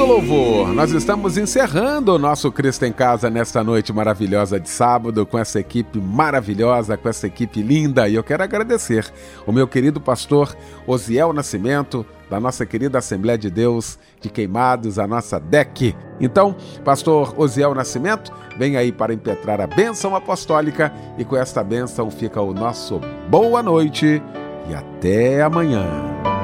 Louvor, 0.08 0.72
nós 0.72 0.90
estamos 0.92 1.36
encerrando 1.36 2.14
o 2.14 2.18
nosso 2.18 2.50
Cristo 2.50 2.86
em 2.86 2.92
Casa 2.92 3.28
nesta 3.28 3.62
noite 3.62 3.92
maravilhosa 3.92 4.58
de 4.58 4.70
sábado, 4.70 5.26
com 5.26 5.38
essa 5.38 5.60
equipe 5.60 6.00
maravilhosa, 6.00 6.96
com 6.96 7.10
essa 7.10 7.26
equipe 7.26 7.60
linda. 7.60 8.08
E 8.08 8.14
eu 8.14 8.24
quero 8.24 8.42
agradecer 8.42 9.12
o 9.46 9.52
meu 9.52 9.68
querido 9.68 10.00
pastor 10.00 10.56
Osiel 10.86 11.34
Nascimento, 11.34 12.06
da 12.30 12.40
nossa 12.40 12.64
querida 12.64 12.98
Assembleia 12.98 13.36
de 13.36 13.50
Deus 13.50 13.98
de 14.18 14.30
Queimados, 14.30 14.98
a 14.98 15.06
nossa 15.06 15.38
DEC. 15.38 15.94
Então, 16.18 16.56
pastor 16.82 17.34
Osiel 17.36 17.74
Nascimento, 17.74 18.32
vem 18.56 18.78
aí 18.78 18.90
para 18.90 19.12
impetrar 19.12 19.60
a 19.60 19.66
bênção 19.66 20.16
apostólica 20.16 20.90
e 21.18 21.24
com 21.24 21.36
esta 21.36 21.62
bênção 21.62 22.10
fica 22.10 22.40
o 22.40 22.54
nosso 22.54 22.98
boa 23.28 23.62
noite 23.62 24.22
e 24.70 24.74
até 24.74 25.42
amanhã. 25.42 26.37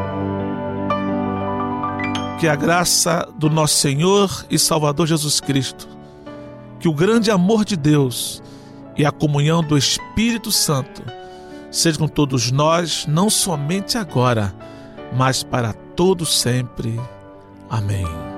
Que 2.45 2.49
a 2.49 2.55
graça 2.55 3.27
do 3.39 3.49
nosso 3.49 3.77
Senhor 3.77 4.45
e 4.51 4.59
Salvador 4.59 5.07
Jesus 5.07 5.41
Cristo, 5.41 5.89
que 6.79 6.87
o 6.87 6.93
grande 6.93 7.31
amor 7.31 7.65
de 7.65 7.75
Deus 7.75 8.43
e 8.99 9.07
a 9.07 9.11
comunhão 9.11 9.63
do 9.63 9.79
Espírito 9.79 10.53
Santo 10.53 11.03
seja 11.71 11.99
com 11.99 12.07
todos 12.07 12.51
nós, 12.51 13.07
não 13.09 13.31
somente 13.31 13.97
agora, 13.97 14.55
mas 15.17 15.43
para 15.43 15.73
todo 15.73 16.27
sempre. 16.27 17.01
Amém. 17.71 18.34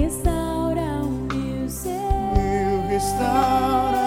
restaura 0.00 1.02
o 1.02 1.10
meu 1.32 1.68
ser. 1.68 2.00
Restaura 2.88 4.05